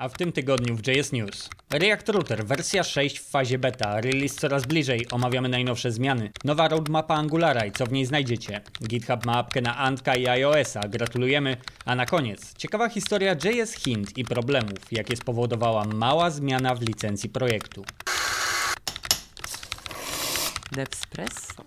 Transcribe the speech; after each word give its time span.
A 0.00 0.08
w 0.08 0.12
tym 0.12 0.32
tygodniu 0.32 0.76
w 0.76 0.86
JS 0.86 1.12
News. 1.12 1.50
React 1.70 2.08
Router 2.08 2.46
wersja 2.46 2.84
6 2.84 3.18
w 3.18 3.30
fazie 3.30 3.58
beta, 3.58 4.00
release 4.00 4.34
coraz 4.34 4.66
bliżej, 4.66 5.06
omawiamy 5.10 5.48
najnowsze 5.48 5.92
zmiany. 5.92 6.30
Nowa 6.44 6.68
roadmapa 6.68 7.14
Angulara 7.14 7.64
i 7.66 7.72
co 7.72 7.86
w 7.86 7.92
niej 7.92 8.06
znajdziecie. 8.06 8.60
GitHub 8.82 9.26
ma 9.26 9.36
apkę 9.36 9.60
na 9.60 9.76
Antka 9.76 10.16
i 10.16 10.26
iOS-a, 10.26 10.88
gratulujemy. 10.88 11.56
A 11.84 11.94
na 11.94 12.06
koniec, 12.06 12.54
ciekawa 12.56 12.88
historia 12.88 13.36
JS 13.44 13.72
Hint 13.72 14.18
i 14.18 14.24
problemów, 14.24 14.78
jakie 14.90 15.16
spowodowała 15.16 15.84
mała 15.84 16.30
zmiana 16.30 16.74
w 16.74 16.82
licencji 16.82 17.28
projektu. 17.28 17.84
Devspresso. 20.72 21.64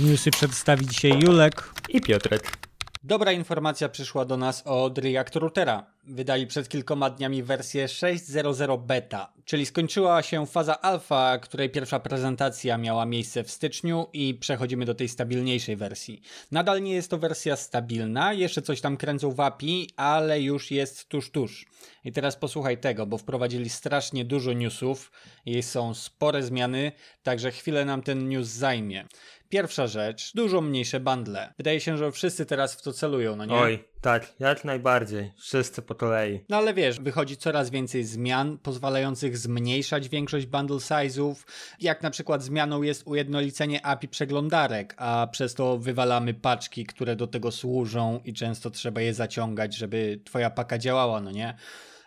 Newsy 0.00 0.30
przedstawi 0.30 0.86
dzisiaj 0.86 1.18
Julek. 1.20 1.70
I 1.88 2.00
Piotrek. 2.00 2.65
Dobra 3.06 3.32
informacja 3.32 3.88
przyszła 3.88 4.24
do 4.24 4.36
nas 4.36 4.62
od 4.64 4.98
React 4.98 5.36
Routera. 5.36 5.86
Wydali 6.04 6.46
przed 6.46 6.68
kilkoma 6.68 7.10
dniami 7.10 7.42
wersję 7.42 7.86
6.0.0 7.86 8.86
beta, 8.86 9.32
czyli 9.44 9.66
skończyła 9.66 10.22
się 10.22 10.46
faza 10.46 10.80
alfa, 10.80 11.38
której 11.38 11.70
pierwsza 11.70 12.00
prezentacja 12.00 12.78
miała 12.78 13.06
miejsce 13.06 13.44
w 13.44 13.50
styczniu 13.50 14.06
i 14.12 14.34
przechodzimy 14.34 14.84
do 14.84 14.94
tej 14.94 15.08
stabilniejszej 15.08 15.76
wersji. 15.76 16.20
Nadal 16.52 16.82
nie 16.82 16.92
jest 16.92 17.10
to 17.10 17.18
wersja 17.18 17.56
stabilna, 17.56 18.32
jeszcze 18.32 18.62
coś 18.62 18.80
tam 18.80 18.96
kręcą 18.96 19.30
w 19.30 19.40
API, 19.40 19.90
ale 19.96 20.40
już 20.40 20.70
jest 20.70 21.08
tuż 21.08 21.30
tuż. 21.30 21.66
I 22.04 22.12
teraz 22.12 22.36
posłuchaj 22.36 22.78
tego, 22.78 23.06
bo 23.06 23.18
wprowadzili 23.18 23.70
strasznie 23.70 24.24
dużo 24.24 24.52
newsów 24.52 25.12
i 25.46 25.62
są 25.62 25.94
spore 25.94 26.42
zmiany, 26.42 26.92
także 27.22 27.50
chwilę 27.50 27.84
nam 27.84 28.02
ten 28.02 28.28
news 28.28 28.48
zajmie. 28.48 29.04
Pierwsza 29.48 29.86
rzecz, 29.86 30.32
dużo 30.34 30.60
mniejsze 30.60 31.00
bundle. 31.00 31.54
Wydaje 31.56 31.80
się, 31.80 31.96
że 31.96 32.12
wszyscy 32.12 32.46
teraz 32.46 32.74
w 32.74 32.82
to 32.82 32.92
celują, 32.92 33.36
no 33.36 33.44
nie? 33.44 33.54
Oj, 33.54 33.84
tak, 34.00 34.34
jak 34.40 34.64
najbardziej. 34.64 35.32
Wszyscy 35.36 35.82
po 35.82 35.94
kolei. 35.94 36.40
No 36.48 36.56
ale 36.56 36.74
wiesz, 36.74 37.00
wychodzi 37.00 37.36
coraz 37.36 37.70
więcej 37.70 38.04
zmian 38.04 38.58
pozwalających 38.58 39.38
zmniejszać 39.38 40.08
większość 40.08 40.46
bundle 40.46 40.76
size'ów, 40.76 41.34
jak 41.80 42.02
na 42.02 42.10
przykład 42.10 42.42
zmianą 42.42 42.82
jest 42.82 43.02
ujednolicenie 43.06 43.86
API 43.86 44.08
przeglądarek, 44.08 44.94
a 44.96 45.28
przez 45.32 45.54
to 45.54 45.78
wywalamy 45.78 46.34
paczki, 46.34 46.86
które 46.86 47.16
do 47.16 47.26
tego 47.26 47.52
służą 47.52 48.20
i 48.24 48.32
często 48.32 48.70
trzeba 48.70 49.00
je 49.00 49.14
zaciągać, 49.14 49.76
żeby 49.76 50.20
twoja 50.24 50.50
paka 50.50 50.78
działała, 50.78 51.20
no 51.20 51.30
nie? 51.30 51.54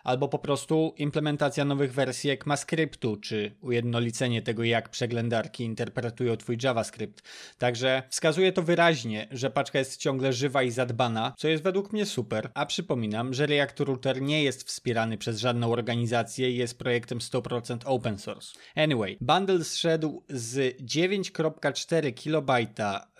Albo 0.04 0.28
po 0.28 0.38
prostu 0.38 0.94
implementacja 0.96 1.64
nowych 1.64 1.92
wersji 1.92 2.30
ECMAScriptu, 2.30 3.16
czy 3.16 3.54
ujednolicenie 3.60 4.42
tego, 4.42 4.64
jak 4.64 4.88
przeglądarki 4.88 5.64
interpretują 5.64 6.36
twój 6.36 6.58
JavaScript. 6.62 7.22
Także 7.58 8.02
wskazuje 8.08 8.52
to 8.52 8.62
wyraźnie, 8.62 9.28
że 9.30 9.50
paczka 9.50 9.78
jest 9.78 9.96
ciągle 9.96 10.32
żywa 10.32 10.62
i 10.62 10.70
zadbana, 10.70 11.34
co 11.38 11.48
jest 11.48 11.62
według 11.62 11.92
mnie 11.92 12.06
super. 12.06 12.50
A 12.54 12.66
przypominam, 12.66 13.34
że 13.34 13.46
React 13.46 13.80
Router 13.80 14.22
nie 14.22 14.42
jest 14.42 14.68
wspierany 14.68 15.18
przez 15.18 15.38
żadną 15.38 15.72
organizację 15.72 16.50
i 16.50 16.56
jest 16.56 16.78
projektem 16.78 17.18
100% 17.18 17.78
open 17.84 18.18
source. 18.18 18.58
Anyway, 18.76 19.16
bundle 19.20 19.64
zszedł 19.64 20.22
z 20.28 20.82
9.4 20.82 22.12
KB 22.14 22.50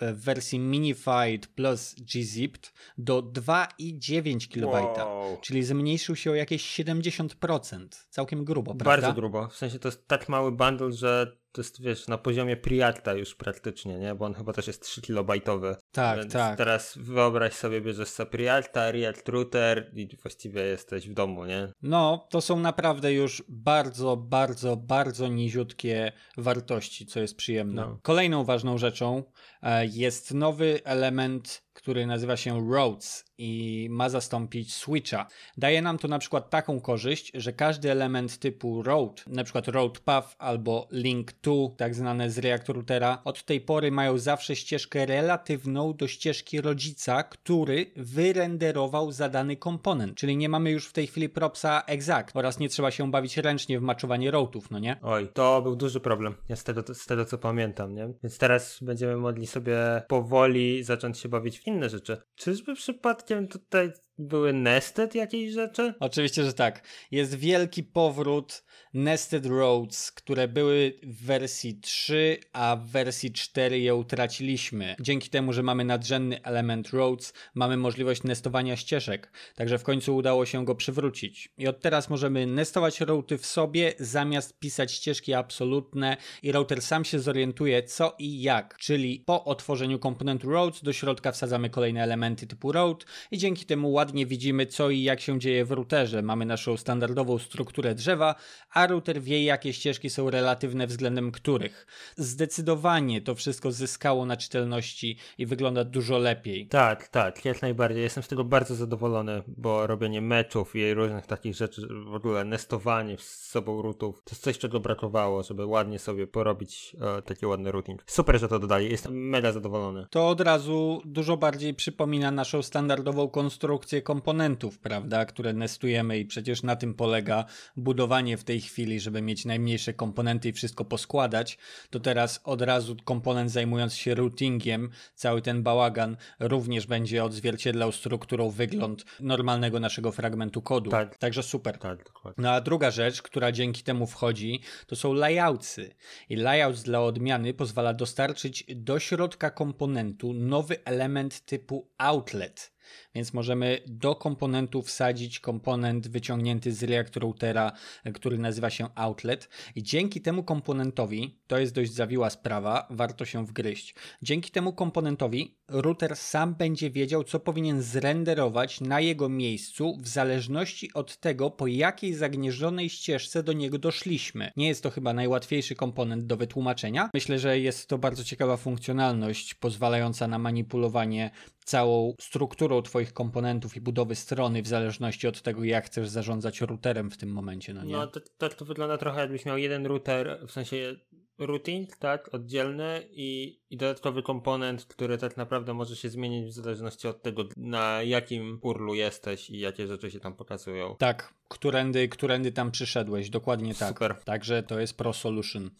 w 0.01 0.25
wersji 0.25 0.59
Minified 0.59 1.47
plus 1.55 1.95
gzipped 1.95 2.73
do 2.99 3.23
2,9 3.23 4.49
KB, 4.49 4.65
Wow. 4.99 5.39
czyli 5.41 5.63
zmniejszył 5.63 6.17
się 6.17 6.31
o 6.31 6.35
jakieś 6.35 6.63
70%. 6.79 7.89
Całkiem 8.11 8.45
grubo, 8.45 8.75
prawda? 8.75 8.85
Bardzo 8.85 9.21
grubo. 9.21 9.49
W 9.49 9.57
sensie 9.57 9.79
to 9.79 9.89
jest 9.89 10.09
tak 10.09 10.29
mały 10.29 10.53
bundle, 10.53 10.93
że 10.93 11.37
to 11.53 11.61
jest, 11.61 11.83
wiesz, 11.83 12.09
na 12.09 12.19
poziomie 12.19 12.57
Priarta 12.57 13.15
już 13.15 13.35
praktycznie, 13.35 13.99
nie? 13.99 14.15
Bo 14.15 14.27
on 14.27 14.35
chyba 14.35 14.53
też 14.53 14.67
jest 14.67 14.83
3 14.83 15.03
kilobajtowy. 15.03 15.77
Tak, 15.93 16.19
Więc 16.19 16.33
tak. 16.33 16.59
teraz 16.59 16.99
wyobraź 16.99 17.53
sobie, 17.53 17.81
bierzesz 17.81 18.09
sobie 18.09 18.31
Priarta, 18.31 18.91
React 18.91 19.29
Router 19.29 19.91
i 19.95 20.17
właściwie 20.23 20.63
jesteś 20.63 21.09
w 21.09 21.15
domu, 21.15 21.45
nie? 21.45 21.73
No, 21.83 22.27
to 22.31 22.41
są 22.41 22.61
naprawdę 22.61 23.13
już 23.13 23.45
bardzo, 23.49 24.17
bardzo, 24.17 24.77
bardzo 24.77 25.29
niziutkie 25.29 26.13
wartości, 26.37 27.07
co 27.07 27.21
jest 27.21 27.37
przyjemne. 27.37 27.83
No. 27.83 27.99
Kolejną 28.03 28.45
ważną 28.45 28.79
rzeczą 28.79 29.23
e, 29.63 29.87
jest 29.87 30.35
nowy 30.35 30.81
element, 30.85 31.63
który 31.81 32.07
nazywa 32.07 32.37
się 32.37 32.71
Roads 32.71 33.25
i 33.39 33.89
ma 33.91 34.09
zastąpić 34.09 34.75
Switcha. 34.75 35.27
Daje 35.57 35.83
nam 35.83 35.99
to 35.99 36.09
na 36.09 36.19
przykład 36.19 36.51
taką 36.51 36.81
korzyść, 36.81 37.33
że 37.35 37.53
każdy 37.53 37.91
element 37.91 38.39
typu 38.39 38.83
road, 38.83 39.25
na 39.27 39.45
przykład 39.45 39.69
road 39.69 39.99
path 39.99 40.35
albo 40.39 40.89
link 40.91 41.33
to, 41.41 41.75
tak 41.77 41.95
znane 41.95 42.31
z 42.31 42.39
React 42.39 42.69
Routera, 42.69 43.23
od 43.25 43.45
tej 43.45 43.61
pory 43.61 43.91
mają 43.91 44.19
zawsze 44.19 44.57
ścieżkę 44.57 45.07
relatywną 45.07 45.95
do 45.95 46.09
ścieżki 46.09 46.61
rodzica, 46.61 47.23
który 47.23 47.87
wyrenderował 47.97 49.13
zadany 49.13 49.57
komponent. 49.57 50.15
Czyli 50.15 50.37
nie 50.37 50.49
mamy 50.49 50.71
już 50.71 50.87
w 50.87 50.93
tej 50.93 51.07
chwili 51.07 51.29
propsa 51.29 51.83
exact 51.87 52.37
oraz 52.37 52.59
nie 52.59 52.69
trzeba 52.69 52.91
się 52.91 53.11
bawić 53.11 53.37
ręcznie 53.37 53.81
w 53.81 53.83
maczowanie 53.83 54.31
routów, 54.31 54.71
no 54.71 54.79
nie? 54.79 54.97
Oj, 55.03 55.29
to 55.29 55.63
był 55.63 55.77
duży 55.77 56.01
problem, 56.01 56.35
ja 56.49 56.57
z 56.57 56.65
tego, 56.65 56.95
z 56.95 57.07
tego 57.07 57.25
co 57.25 57.39
pamiętam, 57.39 57.95
nie? 57.95 58.13
Więc 58.23 58.39
teraz 58.39 58.79
będziemy 58.83 59.17
mogli 59.17 59.47
sobie 59.47 59.77
powoli 60.09 60.85
zacząć 60.85 61.19
się 61.19 61.29
bawić 61.29 61.61
w 61.61 61.67
inne 61.67 61.89
rzeczy. 61.89 62.23
Czyżby 62.35 62.75
przypadkiem 62.75 63.49
tutaj 63.49 63.93
były 64.21 64.53
nested 64.53 65.15
jakieś 65.15 65.53
rzeczy? 65.53 65.95
Oczywiście, 66.01 66.45
że 66.45 66.53
tak. 66.53 66.83
Jest 67.11 67.35
wielki 67.35 67.83
powrót 67.83 68.63
Nested 68.95 69.47
Roads, 69.47 70.13
które 70.13 70.49
były 70.49 71.01
w 71.03 71.25
wersji 71.25 71.81
3, 71.81 72.39
a 72.53 72.77
w 72.77 72.87
wersji 72.87 73.33
4 73.33 73.79
je 73.79 73.95
utraciliśmy. 73.95 74.97
Dzięki 75.01 75.31
temu, 75.31 75.53
że 75.53 75.63
mamy 75.63 75.85
nadrzędny 75.85 76.43
element 76.43 76.91
Roads, 76.91 77.33
mamy 77.55 77.77
możliwość 77.77 78.23
nestowania 78.23 78.77
ścieżek. 78.77 79.33
Także 79.55 79.79
w 79.79 79.83
końcu 79.83 80.17
udało 80.17 80.47
się 80.47 80.65
go 80.65 80.75
przywrócić. 80.75 81.49
I 81.59 81.69
od 81.69 81.81
teraz 81.81 82.11
możemy 82.11 82.47
nestować 82.47 83.01
routy 83.01 83.39
w 83.39 83.47
sobie, 83.47 83.95
zamiast 83.99 84.59
pisać 84.59 84.93
ścieżki 84.93 85.35
absolutne 85.35 86.17
i 86.43 86.53
router 86.53 86.83
sam 86.83 87.05
się 87.05 87.21
zorientuje 87.21 87.83
co 87.83 88.15
i 88.19 88.43
jak. 88.43 88.77
Czyli 88.77 89.21
po 89.27 89.45
otworzeniu 89.45 89.99
komponentu 89.99 90.51
Roads 90.51 90.83
do 90.83 90.93
środka 90.93 91.33
wsadzamy 91.33 91.71
kolejne 91.71 92.03
elementy 92.03 92.47
typu 92.47 92.73
road 92.73 93.07
i 93.31 93.39
dzięki 93.39 93.67
temu 93.67 93.93
ładnie 93.93 94.10
widzimy 94.13 94.67
co 94.67 94.91
i 94.91 95.03
jak 95.03 95.21
się 95.21 95.39
dzieje 95.39 95.65
w 95.65 95.71
routerze. 95.71 96.23
Mamy 96.23 96.47
naszą 96.47 96.77
standardową 96.77 97.39
strukturę 97.39 97.95
drzewa, 97.95 98.35
a 98.71 98.87
router 98.87 99.23
wie 99.23 99.45
jakie 99.45 99.73
ścieżki 99.73 100.11
są 100.11 100.31
relatywne 100.31 100.87
względem 100.87 101.33
których. 101.33 101.87
Zdecydowanie 102.17 103.21
to 103.21 103.35
wszystko 103.35 103.73
zyskało 103.73 104.27
na 104.27 104.37
czytelności 104.37 105.17
i 105.39 105.47
wygląda 105.47 105.85
dużo 105.85 106.19
lepiej. 106.19 106.67
Tak, 106.67 107.09
tak, 107.09 107.45
jak 107.45 107.63
najbardziej. 107.63 108.03
Jestem 108.03 108.23
z 108.23 108.29
tego 108.29 108.45
bardzo 108.45 108.75
zadowolony, 108.75 109.43
bo 109.47 109.87
robienie 109.87 110.21
meczów 110.21 110.77
i 110.77 110.95
różnych 110.95 111.27
takich 111.27 111.55
rzeczy, 111.55 111.89
w 112.07 112.15
ogóle 112.15 112.45
nestowanie 112.45 113.19
z 113.19 113.49
sobą 113.49 113.83
rootów, 113.83 114.23
to 114.25 114.31
jest 114.31 114.43
coś, 114.43 114.59
czego 114.59 114.81
brakowało, 114.81 115.43
żeby 115.43 115.67
ładnie 115.67 115.99
sobie 115.99 116.27
porobić 116.27 116.97
e, 117.19 117.23
taki 117.23 117.47
ładny 117.47 117.73
routing. 117.73 118.03
Super, 118.07 118.41
że 118.41 118.49
to 118.49 118.59
dodali. 118.59 118.91
Jestem 118.91 119.29
mega 119.29 119.53
zadowolony. 119.53 120.07
To 120.11 120.29
od 120.29 120.41
razu 120.41 121.03
dużo 121.05 121.37
bardziej 121.37 121.75
przypomina 121.75 122.31
naszą 122.31 122.63
standardową 122.63 123.29
konstrukcję 123.29 123.90
komponentów, 124.03 124.79
prawda, 124.79 125.25
które 125.25 125.53
nestujemy 125.53 126.19
i 126.19 126.27
przecież 126.27 126.63
na 126.63 126.77
tym 126.77 126.95
polega 126.95 127.45
budowanie 127.77 128.37
w 128.37 128.45
tej 128.45 128.61
chwili, 128.61 129.01
żeby 129.01 129.23
mieć 129.23 129.45
najmniejsze 129.45 129.95
komponenty 129.95 130.49
i 130.49 130.53
wszystko 130.53 130.85
poskładać, 130.85 131.59
to 131.91 132.01
teraz 132.01 132.41
od 132.45 132.63
razu 132.63 132.97
komponent 133.05 133.51
zajmując 133.51 133.95
się 133.95 134.15
routingiem, 134.15 134.91
cały 135.15 135.43
ten 135.43 135.63
bałagan 135.63 136.17
również 136.41 136.87
będzie 136.87 137.25
odzwierciedlał 137.25 137.93
strukturą 137.93 138.51
wygląd 138.51 139.05
normalnego 139.21 139.81
naszego 139.81 140.13
fragmentu 140.13 140.63
kodu. 140.63 140.91
Tak. 140.91 141.19
Także 141.19 141.43
super. 141.43 141.79
Tak, 141.79 142.05
dokładnie. 142.05 142.43
No 142.43 142.51
a 142.51 142.61
druga 142.61 142.91
rzecz, 142.91 143.23
która 143.23 143.53
dzięki 143.53 143.83
temu 143.83 144.07
wchodzi, 144.07 144.61
to 144.87 144.97
są 144.97 145.13
layoutsy. 145.13 145.95
I 146.29 146.37
layouts 146.37 146.83
dla 146.83 147.01
odmiany 147.01 147.55
pozwala 147.55 147.95
dostarczyć 147.95 148.65
do 148.69 148.99
środka 148.99 149.51
komponentu 149.51 150.33
nowy 150.33 150.85
element 150.85 151.41
typu 151.41 151.91
outlet. 151.99 152.73
Więc 153.15 153.35
możemy 153.35 153.79
do 153.87 154.15
komponentu 154.15 154.83
wsadzić 154.83 155.41
komponent 155.41 156.09
wyciągnięty 156.09 156.73
z 156.73 156.83
React 156.83 157.17
Routera, 157.17 157.73
który 158.15 158.39
nazywa 158.39 158.71
się 158.71 158.89
outlet 158.95 159.49
i 159.75 159.83
dzięki 159.83 160.21
temu 160.21 160.43
komponentowi, 160.43 161.41
to 161.47 161.59
jest 161.59 161.75
dość 161.75 161.93
zawiła 161.93 162.31
sprawa, 162.31 162.87
warto 162.91 163.25
się 163.25 163.47
wgryźć. 163.47 163.95
Dzięki 164.23 164.51
temu 164.51 164.73
komponentowi 164.73 165.57
router 165.69 166.17
sam 166.17 166.55
będzie 166.55 166.91
wiedział, 166.91 167.25
co 167.25 167.41
powinien 167.41 167.83
zrenderować 167.83 168.81
na 168.81 169.01
jego 169.01 169.29
miejscu 169.29 169.97
w 170.01 170.09
zależności 170.09 170.93
od 170.95 171.17
tego, 171.17 171.51
po 171.51 171.67
jakiej 171.67 172.15
zagnieżdżonej 172.15 172.91
ścieżce 172.91 173.43
do 173.43 173.53
niego 173.53 173.79
doszliśmy. 173.79 174.51
Nie 174.57 174.69
jest 174.69 174.83
to 174.83 174.91
chyba 174.91 175.13
najłatwiejszy 175.13 175.75
komponent 175.75 176.27
do 176.27 176.37
wytłumaczenia. 176.37 177.11
Myślę, 177.15 177.39
że 177.39 177.59
jest 177.59 177.89
to 177.89 177.99
bardzo 177.99 178.25
ciekawa 178.25 178.57
funkcjonalność 178.57 179.55
pozwalająca 179.55 180.29
na 180.29 180.39
manipulowanie 180.39 181.31
całą 181.71 182.15
strukturą 182.21 182.83
Twoich 182.83 183.13
komponentów 183.13 183.77
i 183.77 183.81
budowy 183.81 184.15
strony 184.15 184.63
w 184.63 184.67
zależności 184.67 185.29
od 185.29 185.43
tego, 185.43 185.65
jak 185.65 185.87
chcesz 185.87 186.09
zarządzać 186.09 186.61
routerem 186.61 187.11
w 187.11 187.17
tym 187.17 187.33
momencie, 187.33 187.75
no 187.75 187.85
nie? 187.85 187.93
No 187.93 188.07
to, 188.07 188.21
tak 188.39 188.55
to 188.55 188.65
wygląda 188.65 188.99
trochę 188.99 189.21
jakbyś 189.21 189.45
miał 189.45 189.59
jeden 189.59 189.87
router, 189.87 190.41
w 190.47 190.51
sensie 190.51 190.97
routing, 191.39 191.97
tak, 191.97 192.35
oddzielny 192.35 193.09
i 193.11 193.60
i 193.71 193.77
dodatkowy 193.77 194.23
komponent, 194.23 194.85
który 194.85 195.19
tak 195.19 195.37
naprawdę 195.37 195.75
może 195.75 195.97
się 195.97 196.09
zmienić 196.09 196.47
w 196.47 196.53
zależności 196.53 197.09
od 197.09 197.23
tego, 197.23 197.45
na 197.57 198.03
jakim 198.03 198.59
urlu 198.63 198.95
jesteś 198.95 199.51
i 199.51 199.59
jakie 199.59 199.87
rzeczy 199.87 200.11
się 200.11 200.21
tam 200.21 200.35
pokazują. 200.35 200.97
Tak, 200.99 201.35
którędy, 201.49 202.09
którędy 202.09 202.53
tam 202.53 202.71
przyszedłeś, 202.71 203.31
dokładnie 203.31 203.75
tak. 203.75 203.89
Super. 203.89 204.17
Także 204.25 204.63
to 204.63 204.81
jest 204.81 204.97
Pro 204.97 205.13
Solution. 205.13 205.71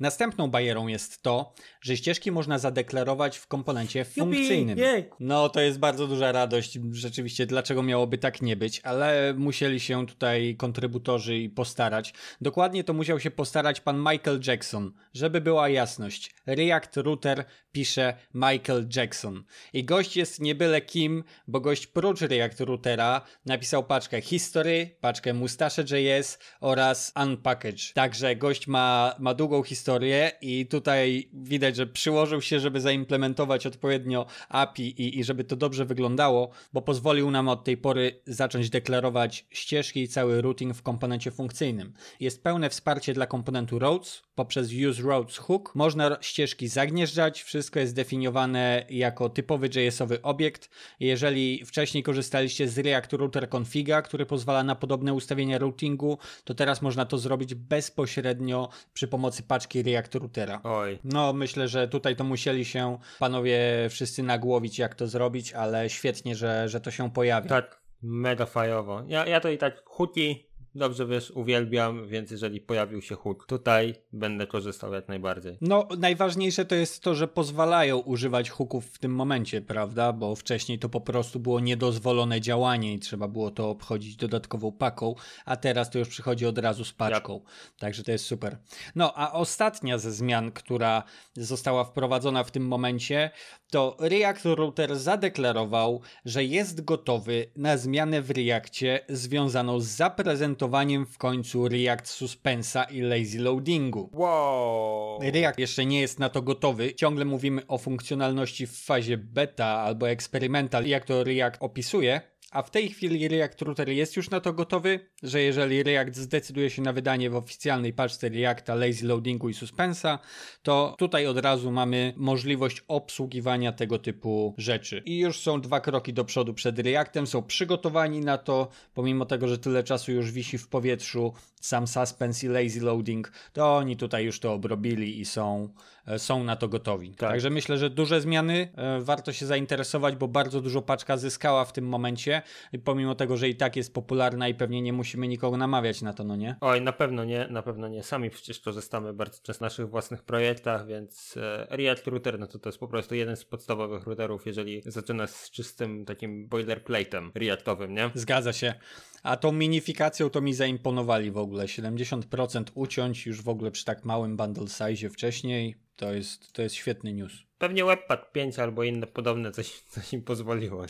Następną 0.00 0.50
barierą 0.50 0.86
jest 0.86 1.22
to, 1.22 1.54
że 1.80 1.96
ścieżki 1.96 2.32
można 2.32 2.58
zadeklarować 2.58 3.38
w 3.38 3.46
komponencie 3.46 4.04
funkcyjnym. 4.04 4.78
No, 5.20 5.48
to 5.48 5.60
jest 5.60 5.78
bardzo 5.78 6.06
duża 6.06 6.32
radość. 6.32 6.78
Rzeczywiście, 6.92 7.46
dlaczego 7.46 7.82
miałoby 7.82 8.18
tak 8.18 8.42
nie 8.42 8.56
być, 8.56 8.80
ale 8.80 9.34
musieli 9.38 9.80
się 9.80 10.06
tutaj 10.06 10.56
kontrybutorzy 10.56 11.36
i 11.38 11.48
postarać. 11.48 12.14
Dokładnie 12.40 12.84
to 12.84 12.92
musiał 12.92 13.20
się 13.20 13.30
postarać 13.30 13.80
pan 13.80 13.98
Michael 13.98 14.40
Jackson, 14.46 14.92
żeby 15.14 15.40
była 15.40 15.68
jasność. 15.68 16.34
React 16.46 16.96
Router 16.96 17.39
pisze 17.72 18.14
Michael 18.34 18.88
Jackson. 18.96 19.44
I 19.72 19.84
gość 19.84 20.16
jest 20.16 20.40
nie 20.40 20.54
byle 20.54 20.80
kim, 20.80 21.24
bo 21.46 21.60
gość 21.60 21.86
prócz 21.86 22.20
React 22.20 22.60
Routera 22.60 23.22
napisał 23.46 23.84
paczkę 23.84 24.20
History, 24.20 24.96
paczkę 25.00 25.34
Mustache.js 25.34 26.38
oraz 26.60 27.12
Unpackage. 27.22 27.92
Także 27.94 28.36
gość 28.36 28.66
ma, 28.66 29.14
ma 29.18 29.34
długą 29.34 29.62
historię 29.62 30.32
i 30.40 30.66
tutaj 30.66 31.30
widać, 31.32 31.76
że 31.76 31.86
przyłożył 31.86 32.42
się, 32.42 32.60
żeby 32.60 32.80
zaimplementować 32.80 33.66
odpowiednio 33.66 34.26
API 34.48 35.02
i, 35.02 35.18
i 35.18 35.24
żeby 35.24 35.44
to 35.44 35.56
dobrze 35.56 35.84
wyglądało, 35.84 36.50
bo 36.72 36.82
pozwolił 36.82 37.30
nam 37.30 37.48
od 37.48 37.64
tej 37.64 37.76
pory 37.76 38.20
zacząć 38.26 38.70
deklarować 38.70 39.46
ścieżki 39.50 40.02
i 40.02 40.08
cały 40.08 40.42
routing 40.42 40.74
w 40.74 40.82
komponencie 40.82 41.30
funkcyjnym. 41.30 41.92
Jest 42.20 42.42
pełne 42.42 42.70
wsparcie 42.70 43.14
dla 43.14 43.26
komponentu 43.26 43.78
Roads 43.78 44.22
poprzez 44.34 44.68
Use 44.88 45.02
Roads 45.02 45.36
Hook. 45.36 45.74
Można 45.74 46.18
ścieżki 46.20 46.68
zagnieżdżać, 46.68 47.29
wszystko 47.38 47.80
jest 47.80 47.94
definiowane 47.94 48.84
jako 48.90 49.28
typowy 49.28 49.68
JS-owy 49.68 50.22
obiekt. 50.22 50.70
Jeżeli 51.00 51.64
wcześniej 51.64 52.02
korzystaliście 52.02 52.68
z 52.68 52.78
React 52.78 53.12
Router 53.12 53.48
Configa, 53.48 54.02
który 54.02 54.26
pozwala 54.26 54.64
na 54.64 54.74
podobne 54.74 55.14
ustawienia 55.14 55.58
routingu, 55.58 56.18
to 56.44 56.54
teraz 56.54 56.82
można 56.82 57.06
to 57.06 57.18
zrobić 57.18 57.54
bezpośrednio 57.54 58.68
przy 58.94 59.08
pomocy 59.08 59.42
paczki 59.42 59.82
React 59.82 60.14
Routera. 60.14 60.60
Oj. 60.64 60.98
No, 61.04 61.32
myślę, 61.32 61.68
że 61.68 61.88
tutaj 61.88 62.16
to 62.16 62.24
musieli 62.24 62.64
się 62.64 62.98
panowie 63.18 63.60
wszyscy 63.90 64.22
nagłowić, 64.22 64.78
jak 64.78 64.94
to 64.94 65.06
zrobić, 65.06 65.52
ale 65.52 65.90
świetnie, 65.90 66.36
że, 66.36 66.68
że 66.68 66.80
to 66.80 66.90
się 66.90 67.10
pojawia. 67.10 67.48
Tak, 67.48 67.80
mega 68.02 68.46
fajowo. 68.46 69.02
Ja, 69.08 69.26
ja 69.26 69.40
to 69.40 69.50
i 69.50 69.58
tak 69.58 69.82
huki 69.84 70.49
dobrze 70.74 71.06
wiesz, 71.06 71.30
uwielbiam, 71.30 72.08
więc 72.08 72.30
jeżeli 72.30 72.60
pojawił 72.60 73.02
się 73.02 73.14
hook 73.14 73.46
tutaj, 73.46 73.94
będę 74.12 74.46
korzystał 74.46 74.94
jak 74.94 75.08
najbardziej. 75.08 75.58
No, 75.60 75.88
najważniejsze 75.98 76.64
to 76.64 76.74
jest 76.74 77.02
to, 77.02 77.14
że 77.14 77.28
pozwalają 77.28 77.98
używać 77.98 78.50
hooków 78.50 78.86
w 78.86 78.98
tym 78.98 79.14
momencie, 79.14 79.60
prawda? 79.60 80.12
Bo 80.12 80.36
wcześniej 80.36 80.78
to 80.78 80.88
po 80.88 81.00
prostu 81.00 81.40
było 81.40 81.60
niedozwolone 81.60 82.40
działanie 82.40 82.94
i 82.94 82.98
trzeba 82.98 83.28
było 83.28 83.50
to 83.50 83.70
obchodzić 83.70 84.16
dodatkową 84.16 84.72
paką, 84.72 85.14
a 85.44 85.56
teraz 85.56 85.90
to 85.90 85.98
już 85.98 86.08
przychodzi 86.08 86.46
od 86.46 86.58
razu 86.58 86.84
z 86.84 86.92
paczką. 86.92 87.34
Yep. 87.36 87.44
Także 87.78 88.02
to 88.02 88.12
jest 88.12 88.24
super. 88.24 88.58
No, 88.94 89.14
a 89.14 89.32
ostatnia 89.32 89.98
ze 89.98 90.12
zmian, 90.12 90.52
która 90.52 91.02
została 91.36 91.84
wprowadzona 91.84 92.44
w 92.44 92.50
tym 92.50 92.66
momencie, 92.66 93.30
to 93.70 93.96
React 94.00 94.44
Router 94.44 94.96
zadeklarował, 94.96 96.00
że 96.24 96.44
jest 96.44 96.84
gotowy 96.84 97.46
na 97.56 97.76
zmianę 97.76 98.22
w 98.22 98.30
Reakcie 98.30 99.00
związaną 99.08 99.80
z 99.80 99.86
zaprezentowaniem 99.86 101.06
w 101.06 101.18
końcu 101.18 101.68
React 101.68 102.08
Suspensa 102.08 102.84
i 102.84 103.00
Lazy 103.00 103.38
Loadingu. 103.38 104.10
Wow! 104.12 105.18
React 105.22 105.58
jeszcze 105.58 105.86
nie 105.86 106.00
jest 106.00 106.18
na 106.18 106.28
to 106.28 106.42
gotowy. 106.42 106.94
Ciągle 106.94 107.24
mówimy 107.24 107.66
o 107.66 107.78
funkcjonalności 107.78 108.66
w 108.66 108.78
fazie 108.78 109.18
beta 109.18 109.66
albo 109.66 110.10
eksperymental, 110.10 110.86
jak 110.86 111.04
to 111.04 111.24
React 111.24 111.56
opisuje, 111.60 112.20
a 112.50 112.62
w 112.62 112.70
tej 112.70 112.88
chwili 112.88 113.28
React 113.28 113.62
Router 113.62 113.88
jest 113.88 114.16
już 114.16 114.30
na 114.30 114.40
to 114.40 114.52
gotowy, 114.52 115.00
że 115.22 115.40
jeżeli 115.40 115.82
React 115.82 116.16
zdecyduje 116.16 116.70
się 116.70 116.82
na 116.82 116.92
wydanie 116.92 117.30
w 117.30 117.36
oficjalnej 117.36 117.92
paczce 117.92 118.28
Reacta 118.28 118.74
Lazy 118.74 119.06
Loadingu 119.06 119.48
i 119.48 119.54
Suspensa, 119.54 120.18
to 120.62 120.94
tutaj 120.98 121.26
od 121.26 121.38
razu 121.38 121.70
mamy 121.72 122.12
możliwość 122.16 122.84
obsługiwania 122.88 123.72
tego 123.72 123.98
typu 123.98 124.54
rzeczy. 124.58 125.02
I 125.04 125.18
już 125.18 125.40
są 125.40 125.60
dwa 125.60 125.80
kroki 125.80 126.12
do 126.12 126.24
przodu 126.24 126.54
przed 126.54 126.78
Reactem, 126.78 127.26
są 127.26 127.42
przygotowani 127.42 128.20
na 128.20 128.38
to, 128.38 128.68
pomimo 128.94 129.24
tego, 129.24 129.48
że 129.48 129.58
tyle 129.58 129.84
czasu 129.84 130.12
już 130.12 130.32
wisi 130.32 130.58
w 130.58 130.68
powietrzu 130.68 131.32
sam 131.60 131.86
Suspense 131.86 132.46
i 132.46 132.48
Lazy 132.48 132.80
Loading, 132.80 133.32
to 133.52 133.76
oni 133.76 133.96
tutaj 133.96 134.24
już 134.24 134.40
to 134.40 134.52
obrobili 134.52 135.20
i 135.20 135.24
są, 135.24 135.68
e, 136.06 136.18
są 136.18 136.44
na 136.44 136.56
to 136.56 136.68
gotowi. 136.68 137.10
Tak. 137.10 137.30
Także 137.30 137.50
myślę, 137.50 137.78
że 137.78 137.90
duże 137.90 138.20
zmiany, 138.20 138.68
e, 138.76 139.00
warto 139.00 139.32
się 139.32 139.46
zainteresować, 139.46 140.16
bo 140.16 140.28
bardzo 140.28 140.60
dużo 140.60 140.82
paczka 140.82 141.16
zyskała 141.16 141.64
w 141.64 141.72
tym 141.72 141.88
momencie, 141.88 142.39
pomimo 142.84 143.14
tego, 143.14 143.36
że 143.36 143.48
i 143.48 143.56
tak 143.56 143.76
jest 143.76 143.94
popularna 143.94 144.48
i 144.48 144.54
pewnie 144.54 144.82
nie 144.82 144.92
musimy 144.92 145.28
nikogo 145.28 145.56
namawiać 145.56 146.02
na 146.02 146.12
to, 146.12 146.24
no 146.24 146.36
nie? 146.36 146.56
Oj, 146.60 146.82
na 146.82 146.92
pewno 146.92 147.24
nie, 147.24 147.46
na 147.50 147.62
pewno 147.62 147.88
nie. 147.88 148.02
Sami 148.02 148.30
przecież 148.30 148.60
korzystamy 148.60 149.12
bardzo 149.12 149.38
często 149.42 149.58
w 149.58 149.60
naszych 149.60 149.88
własnych 149.88 150.22
projektach, 150.22 150.86
więc 150.86 151.36
e, 151.36 151.66
React 151.70 152.06
Router, 152.06 152.38
no 152.38 152.46
to 152.46 152.58
to 152.58 152.68
jest 152.68 152.78
po 152.78 152.88
prostu 152.88 153.14
jeden 153.14 153.36
z 153.36 153.44
podstawowych 153.44 154.06
routerów, 154.06 154.46
jeżeli 154.46 154.82
zaczyna 154.86 155.26
z 155.26 155.50
czystym 155.50 156.04
takim 156.04 156.48
boilerplate'em 156.48 157.30
Reactowym, 157.34 157.94
nie? 157.94 158.10
Zgadza 158.14 158.52
się. 158.52 158.74
A 159.22 159.36
tą 159.36 159.52
minifikacją 159.52 160.30
to 160.30 160.40
mi 160.40 160.54
zaimponowali 160.54 161.30
w 161.30 161.38
ogóle. 161.38 161.64
70% 161.64 162.64
uciąć 162.74 163.26
już 163.26 163.42
w 163.42 163.48
ogóle 163.48 163.70
przy 163.70 163.84
tak 163.84 164.04
małym 164.04 164.36
bundle 164.36 164.66
size 164.68 165.10
wcześniej. 165.10 165.76
To 165.96 166.12
jest, 166.12 166.52
to 166.52 166.62
jest 166.62 166.74
świetny 166.74 167.12
news. 167.12 167.32
Pewnie 167.58 167.84
Webpack 167.84 168.32
5 168.32 168.58
albo 168.58 168.82
inne 168.82 169.06
podobne 169.06 169.52
coś, 169.52 169.80
coś 169.92 170.12
im 170.12 170.22
pozwoliło. 170.22 170.84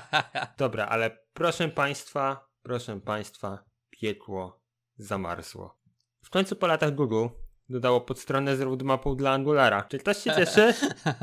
Dobra, 0.58 0.86
ale 0.86 1.18
proszę 1.34 1.68
Państwa, 1.68 2.48
proszę 2.62 3.00
Państwa, 3.00 3.64
piekło 3.90 4.60
zamarzło. 4.96 5.78
W 6.22 6.30
końcu 6.30 6.56
po 6.56 6.66
latach 6.66 6.94
Google 6.94 7.26
dodało 7.68 8.00
podstronę 8.00 8.56
z 8.56 8.60
roadmapą 8.60 9.16
dla 9.16 9.32
Angulara. 9.32 9.82
Czy 9.82 9.98
ktoś 9.98 10.18
się 10.18 10.30
cieszy? 10.36 10.74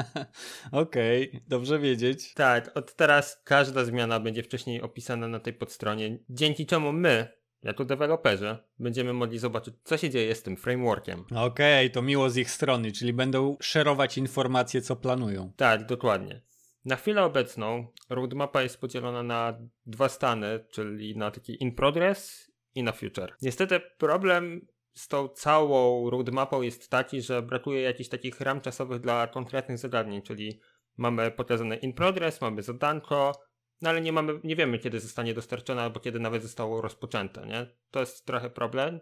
Okej, 0.71 1.29
okay, 1.29 1.41
dobrze 1.47 1.79
wiedzieć. 1.79 2.33
Tak, 2.33 2.77
od 2.77 2.95
teraz 2.95 3.41
każda 3.43 3.85
zmiana 3.85 4.19
będzie 4.19 4.43
wcześniej 4.43 4.81
opisana 4.81 5.27
na 5.27 5.39
tej 5.39 5.53
podstronie, 5.53 6.19
dzięki 6.29 6.65
czemu 6.65 6.91
my, 6.91 7.27
jako 7.63 7.85
deweloperzy, 7.85 8.57
będziemy 8.79 9.13
mogli 9.13 9.39
zobaczyć, 9.39 9.73
co 9.83 9.97
się 9.97 10.09
dzieje 10.09 10.35
z 10.35 10.43
tym 10.43 10.57
frameworkiem. 10.57 11.25
Okej, 11.25 11.85
okay, 11.85 11.89
to 11.89 12.01
miło 12.01 12.29
z 12.29 12.37
ich 12.37 12.51
strony, 12.51 12.91
czyli 12.91 13.13
będą 13.13 13.57
szerować 13.61 14.17
informacje, 14.17 14.81
co 14.81 14.95
planują. 14.95 15.53
Tak, 15.57 15.85
dokładnie. 15.85 16.41
Na 16.85 16.95
chwilę 16.95 17.23
obecną 17.23 17.87
roadmapa 18.09 18.61
jest 18.63 18.81
podzielona 18.81 19.23
na 19.23 19.59
dwa 19.85 20.09
stany, 20.09 20.65
czyli 20.71 21.17
na 21.17 21.31
taki 21.31 21.63
in 21.63 21.75
progress 21.75 22.51
i 22.75 22.83
na 22.83 22.91
future. 22.91 23.35
Niestety 23.41 23.79
problem 23.97 24.67
z 24.93 25.07
tą 25.07 25.27
całą 25.27 26.09
roadmapą 26.09 26.61
jest 26.61 26.89
taki, 26.89 27.21
że 27.21 27.41
brakuje 27.41 27.81
jakichś 27.81 28.09
takich 28.09 28.41
ram 28.41 28.61
czasowych 28.61 28.99
dla 28.99 29.27
konkretnych 29.27 29.77
zagadnień, 29.77 30.21
czyli 30.21 30.59
mamy 30.97 31.31
pokazane 31.31 31.75
in 31.75 31.93
progress, 31.93 32.41
mamy 32.41 32.63
zadanko, 32.63 33.31
no 33.81 33.89
ale 33.89 34.01
nie 34.01 34.13
mamy, 34.13 34.39
nie 34.43 34.55
wiemy 34.55 34.79
kiedy 34.79 34.99
zostanie 34.99 35.33
dostarczone 35.33 35.81
albo 35.81 35.99
kiedy 35.99 36.19
nawet 36.19 36.43
zostało 36.43 36.81
rozpoczęte, 36.81 37.45
nie? 37.45 37.67
To 37.91 37.99
jest 37.99 38.25
trochę 38.25 38.49
problem. 38.49 38.99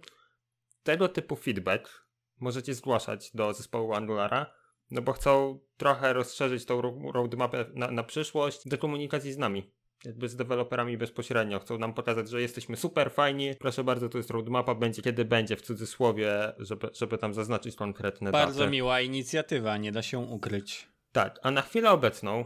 Tego 0.83 1.09
typu 1.09 1.35
feedback 1.35 2.05
możecie 2.39 2.73
zgłaszać 2.73 3.31
do 3.33 3.53
zespołu 3.53 3.93
Angulara, 3.93 4.53
no 4.91 5.01
bo 5.01 5.13
chcą 5.13 5.59
trochę 5.77 6.13
rozszerzyć 6.13 6.65
tą 6.65 6.81
roadmapę 7.13 7.65
na, 7.73 7.91
na 7.91 8.03
przyszłość 8.03 8.67
do 8.67 8.77
komunikacji 8.77 9.33
z 9.33 9.37
nami 9.37 9.71
jakby 10.05 10.29
z 10.29 10.35
deweloperami 10.35 10.97
bezpośrednio. 10.97 11.59
Chcą 11.59 11.77
nam 11.77 11.93
pokazać, 11.93 12.29
że 12.29 12.41
jesteśmy 12.41 12.77
super 12.77 13.11
fajni. 13.11 13.55
Proszę 13.59 13.83
bardzo, 13.83 14.09
tu 14.09 14.17
jest 14.17 14.29
roadmapa, 14.29 14.75
będzie 14.75 15.01
kiedy 15.01 15.25
będzie 15.25 15.55
w 15.55 15.61
cudzysłowie, 15.61 16.53
żeby, 16.57 16.89
żeby 16.93 17.17
tam 17.17 17.33
zaznaczyć 17.33 17.75
konkretne 17.75 18.31
Bardzo 18.31 18.59
daty. 18.59 18.71
miła 18.71 19.01
inicjatywa, 19.01 19.77
nie 19.77 19.91
da 19.91 20.01
się 20.01 20.19
ukryć. 20.19 20.87
Tak, 21.11 21.39
a 21.43 21.51
na 21.51 21.61
chwilę 21.61 21.91
obecną, 21.91 22.45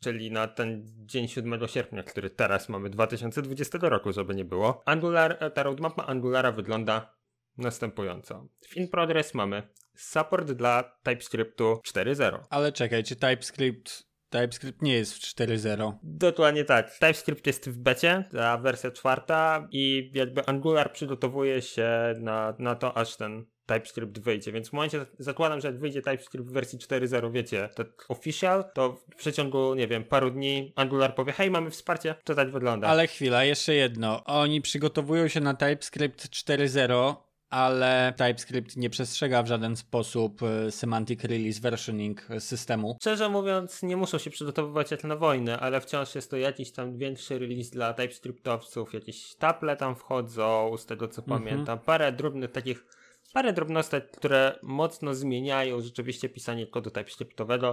czyli 0.00 0.30
na 0.30 0.48
ten 0.48 0.86
dzień 1.04 1.28
7 1.28 1.68
sierpnia, 1.68 2.02
który 2.02 2.30
teraz 2.30 2.68
mamy 2.68 2.90
2020 2.90 3.78
roku, 3.82 4.12
żeby 4.12 4.34
nie 4.34 4.44
było, 4.44 4.82
Angular, 4.86 5.52
ta 5.54 5.62
roadmapa 5.62 6.06
Angulara 6.06 6.52
wygląda 6.52 7.16
następująco. 7.58 8.48
W 8.68 8.76
in 8.76 8.88
progress 8.88 9.34
mamy 9.34 9.62
support 9.96 10.52
dla 10.52 10.82
TypeScriptu 11.02 11.80
4.0. 11.88 12.38
Ale 12.50 12.72
czekaj, 12.72 13.04
czy 13.04 13.16
TypeScript 13.16 14.06
TypeScript 14.40 14.82
nie 14.82 14.94
jest 14.94 15.14
w 15.14 15.20
4.0. 15.20 15.92
Dokładnie 16.02 16.64
tak. 16.64 16.90
TypeScript 16.98 17.46
jest 17.46 17.70
w 17.70 17.78
becie, 17.78 18.24
ta 18.32 18.58
wersja 18.58 18.90
czwarta 18.90 19.68
i 19.70 20.10
jakby 20.14 20.46
Angular 20.46 20.92
przygotowuje 20.92 21.62
się 21.62 22.14
na, 22.20 22.54
na 22.58 22.74
to, 22.74 22.96
aż 22.96 23.16
ten 23.16 23.46
TypeScript 23.66 24.18
wyjdzie, 24.18 24.52
więc 24.52 24.68
w 24.68 24.72
momencie 24.72 25.06
zakładam, 25.18 25.60
że 25.60 25.68
jak 25.68 25.78
wyjdzie 25.78 26.02
TypeScript 26.02 26.48
w 26.48 26.52
wersji 26.52 26.78
4.0, 26.78 27.32
wiecie, 27.32 27.68
to 27.74 27.84
official, 28.08 28.64
to 28.74 28.92
w 28.92 29.16
przeciągu, 29.16 29.74
nie 29.74 29.88
wiem, 29.88 30.04
paru 30.04 30.30
dni 30.30 30.72
Angular 30.76 31.14
powie, 31.14 31.32
hej, 31.32 31.50
mamy 31.50 31.70
wsparcie, 31.70 32.14
to 32.24 32.34
tak 32.34 32.50
wygląda. 32.50 32.88
Ale 32.88 33.06
chwila, 33.06 33.44
jeszcze 33.44 33.74
jedno. 33.74 34.24
Oni 34.24 34.60
przygotowują 34.60 35.28
się 35.28 35.40
na 35.40 35.54
TypeScript 35.54 36.28
4.0 36.28 37.14
ale 37.50 38.14
TypeScript 38.16 38.76
nie 38.76 38.90
przestrzega 38.90 39.42
w 39.42 39.46
żaden 39.46 39.76
sposób 39.76 40.42
e, 40.42 40.70
semantic 40.70 41.24
release 41.24 41.58
versioning 41.58 42.28
systemu. 42.38 42.96
Szczerze 43.00 43.28
mówiąc, 43.28 43.82
nie 43.82 43.96
muszą 43.96 44.18
się 44.18 44.30
przygotowywać 44.30 44.90
jak 44.90 45.04
na 45.04 45.16
wojnę, 45.16 45.60
ale 45.60 45.80
wciąż 45.80 46.14
jest 46.14 46.30
to 46.30 46.36
jakiś 46.36 46.72
tam 46.72 46.96
większy 46.98 47.38
release 47.38 47.70
dla 47.70 47.94
TypeScriptowców, 47.94 48.94
jakieś 48.94 49.34
taple 49.34 49.76
tam 49.76 49.96
wchodzą, 49.96 50.76
z 50.76 50.86
tego 50.86 51.08
co 51.08 51.22
mhm. 51.22 51.42
pamiętam, 51.42 51.78
parę 51.78 52.12
drobnych 52.12 52.52
takich, 52.52 52.84
parę 53.32 53.52
drobnostek, 53.52 54.10
które 54.10 54.58
mocno 54.62 55.14
zmieniają 55.14 55.80
rzeczywiście 55.80 56.28
pisanie 56.28 56.66
kodu 56.66 56.90
TypeScriptowego. 56.90 57.72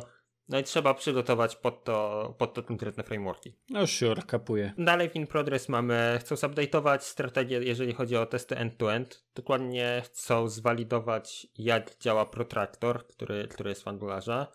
No 0.50 0.60
i 0.60 0.64
trzeba 0.64 0.94
przygotować 0.94 1.56
pod 1.56 1.84
to, 1.84 2.36
pod 2.38 2.54
to 2.54 2.64
konkretne 2.64 3.04
frameworki. 3.04 3.56
No 3.70 3.88
sure, 3.88 4.22
kapuję. 4.22 4.74
Dalej 4.78 5.10
w 5.10 5.16
In 5.16 5.28
Progress 5.28 5.70
mamy, 5.70 6.18
chcą 6.20 6.36
zupdate'ować 6.36 7.00
strategię, 7.00 7.60
jeżeli 7.60 7.94
chodzi 7.94 8.18
o 8.18 8.26
testy 8.26 8.58
end-to-end. 8.58 9.24
Dokładnie 9.36 10.02
chcą 10.06 10.48
zwalidować, 10.48 11.48
jak 11.58 11.98
działa 11.98 12.26
Protractor, 12.26 13.08
który, 13.08 13.48
który 13.48 13.70
jest 13.70 13.84
w 13.84 13.88
Angularze. 13.88 14.48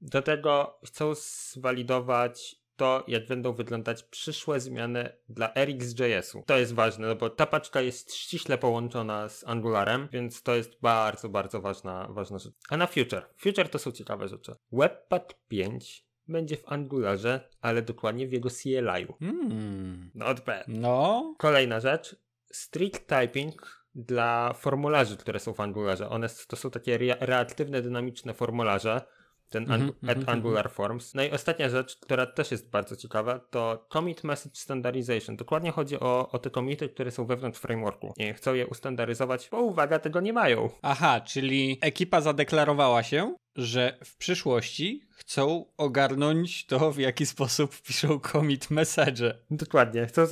Do 0.00 0.22
tego 0.22 0.78
chcą 0.86 1.12
zwalidować 1.14 2.59
to, 2.80 3.04
jak 3.08 3.26
będą 3.26 3.52
wyglądać 3.52 4.02
przyszłe 4.02 4.60
zmiany 4.60 5.12
dla 5.28 5.54
RxJS-u. 5.54 6.42
To 6.46 6.58
jest 6.58 6.74
ważne, 6.74 7.06
no 7.06 7.16
bo 7.16 7.30
ta 7.30 7.46
paczka 7.46 7.80
jest 7.80 8.14
ściśle 8.14 8.58
połączona 8.58 9.28
z 9.28 9.44
Angularem, 9.46 10.08
więc 10.12 10.42
to 10.42 10.54
jest 10.54 10.80
bardzo, 10.80 11.28
bardzo 11.28 11.60
ważna, 11.60 12.08
ważna 12.10 12.38
rzecz. 12.38 12.54
A 12.70 12.76
na 12.76 12.86
Future. 12.86 13.26
Future 13.36 13.68
to 13.68 13.78
są 13.78 13.92
ciekawe 13.92 14.28
rzeczy. 14.28 14.54
Webpack 14.72 15.34
5 15.48 16.06
będzie 16.28 16.56
w 16.56 16.72
Angularze, 16.72 17.48
ale 17.60 17.82
dokładnie 17.82 18.28
w 18.28 18.32
jego 18.32 18.48
CLI-u. 18.50 19.12
Hmm. 19.18 20.10
Not 20.14 20.40
bad. 20.40 20.64
No. 20.68 21.34
Kolejna 21.38 21.80
rzecz. 21.80 22.16
Strict 22.52 23.06
typing 23.06 23.86
dla 23.94 24.52
formularzy, 24.52 25.16
które 25.16 25.40
są 25.40 25.52
w 25.52 25.60
Angularze. 25.60 26.08
One 26.08 26.28
to 26.48 26.56
są 26.56 26.70
takie 26.70 26.98
reaktywne, 27.20 27.82
dynamiczne 27.82 28.34
formularze, 28.34 29.00
ten 29.50 29.64
mm 29.64 29.80
-hmm, 29.80 29.92
add 30.02 30.16
mm 30.16 30.24
-hmm. 30.24 30.32
Angular 30.32 30.70
Forms. 30.70 31.14
No 31.14 31.22
i 31.22 31.30
ostatnia 31.30 31.68
rzecz, 31.68 31.96
która 31.96 32.26
też 32.26 32.50
jest 32.50 32.70
bardzo 32.70 32.96
ciekawa, 32.96 33.38
to 33.38 33.86
Commit 33.92 34.24
Message 34.24 34.56
Standardization. 34.56 35.36
Dokładnie 35.36 35.70
chodzi 35.70 36.00
o, 36.00 36.28
o 36.32 36.38
te 36.38 36.50
commity, 36.50 36.88
które 36.88 37.10
są 37.10 37.26
wewnątrz 37.26 37.60
frameworku. 37.60 38.12
I 38.16 38.32
chcą 38.32 38.54
je 38.54 38.66
ustandaryzować, 38.66 39.48
bo 39.50 39.62
uwaga, 39.62 39.98
tego 39.98 40.20
nie 40.20 40.32
mają. 40.32 40.70
Aha, 40.82 41.20
czyli 41.20 41.78
ekipa 41.80 42.20
zadeklarowała 42.20 43.02
się, 43.02 43.34
że 43.56 43.98
w 44.04 44.16
przyszłości 44.16 45.10
chcą 45.20 45.64
ogarnąć 45.76 46.66
to, 46.66 46.92
w 46.92 46.98
jaki 46.98 47.26
sposób 47.26 47.82
piszą 47.82 48.20
commit 48.20 48.70
message. 48.70 49.34
Dokładnie. 49.50 50.06
Chcą 50.06 50.22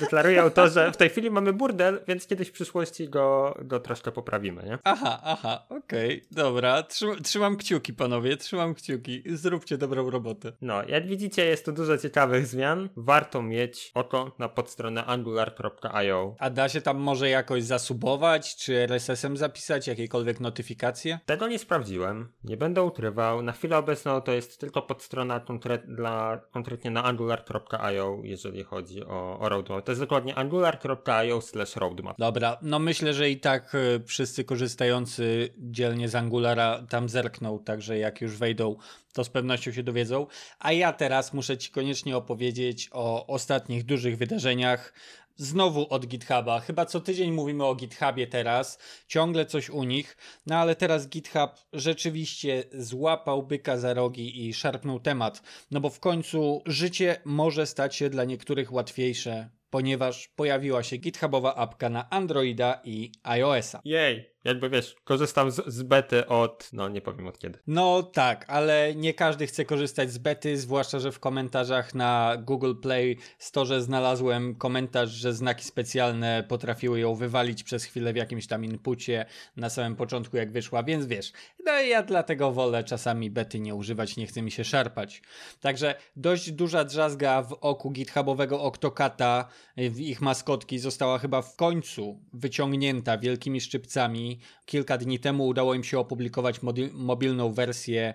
deklarują 0.00 0.50
to, 0.50 0.68
że 0.68 0.92
w 0.92 0.96
tej 0.96 1.08
chwili 1.08 1.30
mamy 1.30 1.52
burdel, 1.52 2.00
więc 2.08 2.26
kiedyś 2.26 2.48
w 2.48 2.52
przyszłości 2.52 3.08
go, 3.08 3.54
go 3.64 3.80
troszkę 3.80 4.12
poprawimy, 4.12 4.62
nie? 4.62 4.78
Aha, 4.84 5.20
aha, 5.24 5.66
okej, 5.68 6.16
okay, 6.16 6.28
dobra. 6.30 6.82
Trzymam, 6.82 7.22
trzymam 7.22 7.56
kciuki, 7.56 7.94
panowie, 7.94 8.36
trzymam 8.36 8.74
kciuki. 8.74 9.22
Zróbcie 9.26 9.78
dobrą 9.78 10.10
robotę. 10.10 10.52
No, 10.60 10.88
jak 10.88 11.06
widzicie, 11.06 11.44
jest 11.44 11.64
tu 11.64 11.72
dużo 11.72 11.98
ciekawych 11.98 12.46
zmian. 12.46 12.88
Warto 12.96 13.42
mieć 13.42 13.90
oko 13.94 14.32
na 14.38 14.48
podstronę 14.48 15.04
angular.io. 15.04 16.34
A 16.38 16.50
da 16.50 16.68
się 16.68 16.80
tam 16.80 16.98
może 16.98 17.28
jakoś 17.28 17.64
zasubować, 17.64 18.56
czy 18.56 18.76
RSS-em 18.76 19.36
zapisać 19.36 19.86
jakiekolwiek 19.86 20.40
notyfikacje? 20.40 21.18
Tego 21.26 21.48
nie 21.48 21.58
sprawdziłem. 21.58 22.32
Nie 22.44 22.56
będę 22.60 22.82
ukrywał. 22.82 23.42
Na 23.42 23.52
chwilę 23.52 23.78
obecną 23.78 24.20
to 24.20 24.32
jest 24.32 24.60
tylko 24.60 24.82
podstrona 24.82 25.40
konkret, 25.40 25.94
dla, 25.94 26.40
konkretnie 26.50 26.90
na 26.90 27.04
angular.io, 27.04 28.18
jeżeli 28.22 28.64
chodzi 28.64 29.04
o, 29.04 29.38
o 29.40 29.48
roadmap. 29.48 29.84
To 29.84 29.92
jest 29.92 30.02
dokładnie 30.02 30.34
angular.io 30.34 31.40
slash 31.40 31.76
roadmap. 31.76 32.18
Dobra, 32.18 32.58
no 32.62 32.78
myślę, 32.78 33.14
że 33.14 33.30
i 33.30 33.40
tak 33.40 33.74
y, 33.74 34.00
wszyscy 34.06 34.44
korzystający 34.44 35.48
dzielnie 35.58 36.08
z 36.08 36.14
Angulara 36.14 36.82
tam 36.88 37.08
zerkną, 37.08 37.58
także 37.58 37.98
jak 37.98 38.20
już 38.20 38.36
wejdą, 38.36 38.76
to 39.12 39.24
z 39.24 39.28
pewnością 39.28 39.72
się 39.72 39.82
dowiedzą. 39.82 40.26
A 40.58 40.72
ja 40.72 40.92
teraz 40.92 41.32
muszę 41.32 41.58
Ci 41.58 41.70
koniecznie 41.70 42.16
opowiedzieć 42.16 42.88
o 42.92 43.26
ostatnich 43.26 43.84
dużych 43.84 44.18
wydarzeniach 44.18 44.92
znowu 45.40 45.86
od 45.90 46.06
GitHuba. 46.06 46.60
Chyba 46.60 46.86
co 46.86 47.00
tydzień 47.00 47.32
mówimy 47.32 47.64
o 47.64 47.74
GitHubie 47.74 48.26
teraz, 48.26 48.78
ciągle 49.06 49.46
coś 49.46 49.70
u 49.70 49.84
nich, 49.84 50.16
no 50.46 50.56
ale 50.56 50.76
teraz 50.76 51.08
GitHub 51.08 51.50
rzeczywiście 51.72 52.64
złapał 52.72 53.42
byka 53.42 53.76
za 53.76 53.94
rogi 53.94 54.46
i 54.46 54.54
szarpnął 54.54 55.00
temat, 55.00 55.42
no 55.70 55.80
bo 55.80 55.90
w 55.90 56.00
końcu 56.00 56.62
życie 56.66 57.20
może 57.24 57.66
stać 57.66 57.96
się 57.96 58.10
dla 58.10 58.24
niektórych 58.24 58.72
łatwiejsze, 58.72 59.50
ponieważ 59.70 60.28
pojawiła 60.28 60.82
się 60.82 60.96
GitHubowa 60.96 61.54
apka 61.54 61.88
na 61.88 62.10
Androida 62.10 62.80
i 62.84 63.12
iOS-a. 63.22 63.80
Jej! 63.84 64.29
Jakby 64.44 64.70
wiesz, 64.70 64.96
korzystam 65.04 65.50
z, 65.50 65.66
z, 65.66 65.82
bety 65.82 66.26
od, 66.26 66.70
no 66.72 66.88
nie 66.88 67.00
powiem 67.00 67.26
od 67.26 67.38
kiedy. 67.38 67.58
No 67.66 68.02
tak, 68.02 68.44
ale 68.48 68.94
nie 68.94 69.14
każdy 69.14 69.46
chce 69.46 69.64
korzystać 69.64 70.12
z 70.12 70.18
bety, 70.18 70.56
zwłaszcza, 70.56 70.98
że 70.98 71.12
w 71.12 71.20
komentarzach 71.20 71.94
na 71.94 72.36
Google 72.38 72.74
Play 72.82 73.18
Store 73.38 73.80
znalazłem 73.80 74.54
komentarz, 74.54 75.10
że 75.10 75.32
znaki 75.32 75.64
specjalne 75.64 76.44
potrafiły 76.48 77.00
ją 77.00 77.14
wywalić 77.14 77.62
przez 77.62 77.84
chwilę 77.84 78.12
w 78.12 78.16
jakimś 78.16 78.46
tam 78.46 78.64
inpucie 78.64 79.26
na 79.56 79.70
samym 79.70 79.96
początku 79.96 80.36
jak 80.36 80.52
wyszła, 80.52 80.82
więc 80.82 81.06
wiesz, 81.06 81.32
no 81.64 81.72
ja 81.72 82.02
dlatego 82.02 82.52
wolę 82.52 82.84
czasami 82.84 83.30
bety 83.30 83.60
nie 83.60 83.74
używać, 83.74 84.16
nie 84.16 84.26
chce 84.26 84.42
mi 84.42 84.50
się 84.50 84.64
szarpać. 84.64 85.22
Także 85.60 85.94
dość 86.16 86.52
duża 86.52 86.84
drzazga 86.84 87.42
w 87.42 87.52
oku 87.52 87.90
githubowego 87.90 88.62
Octocata, 88.62 89.48
w 89.76 90.00
ich 90.00 90.20
maskotki 90.20 90.78
została 90.78 91.18
chyba 91.18 91.42
w 91.42 91.56
końcu 91.56 92.20
wyciągnięta 92.32 93.18
wielkimi 93.18 93.60
szczypcami 93.60 94.29
Kilka 94.66 94.98
dni 94.98 95.18
temu 95.18 95.46
udało 95.46 95.74
im 95.74 95.84
się 95.84 95.98
opublikować 95.98 96.60
mobilną 96.92 97.52
wersję 97.52 98.14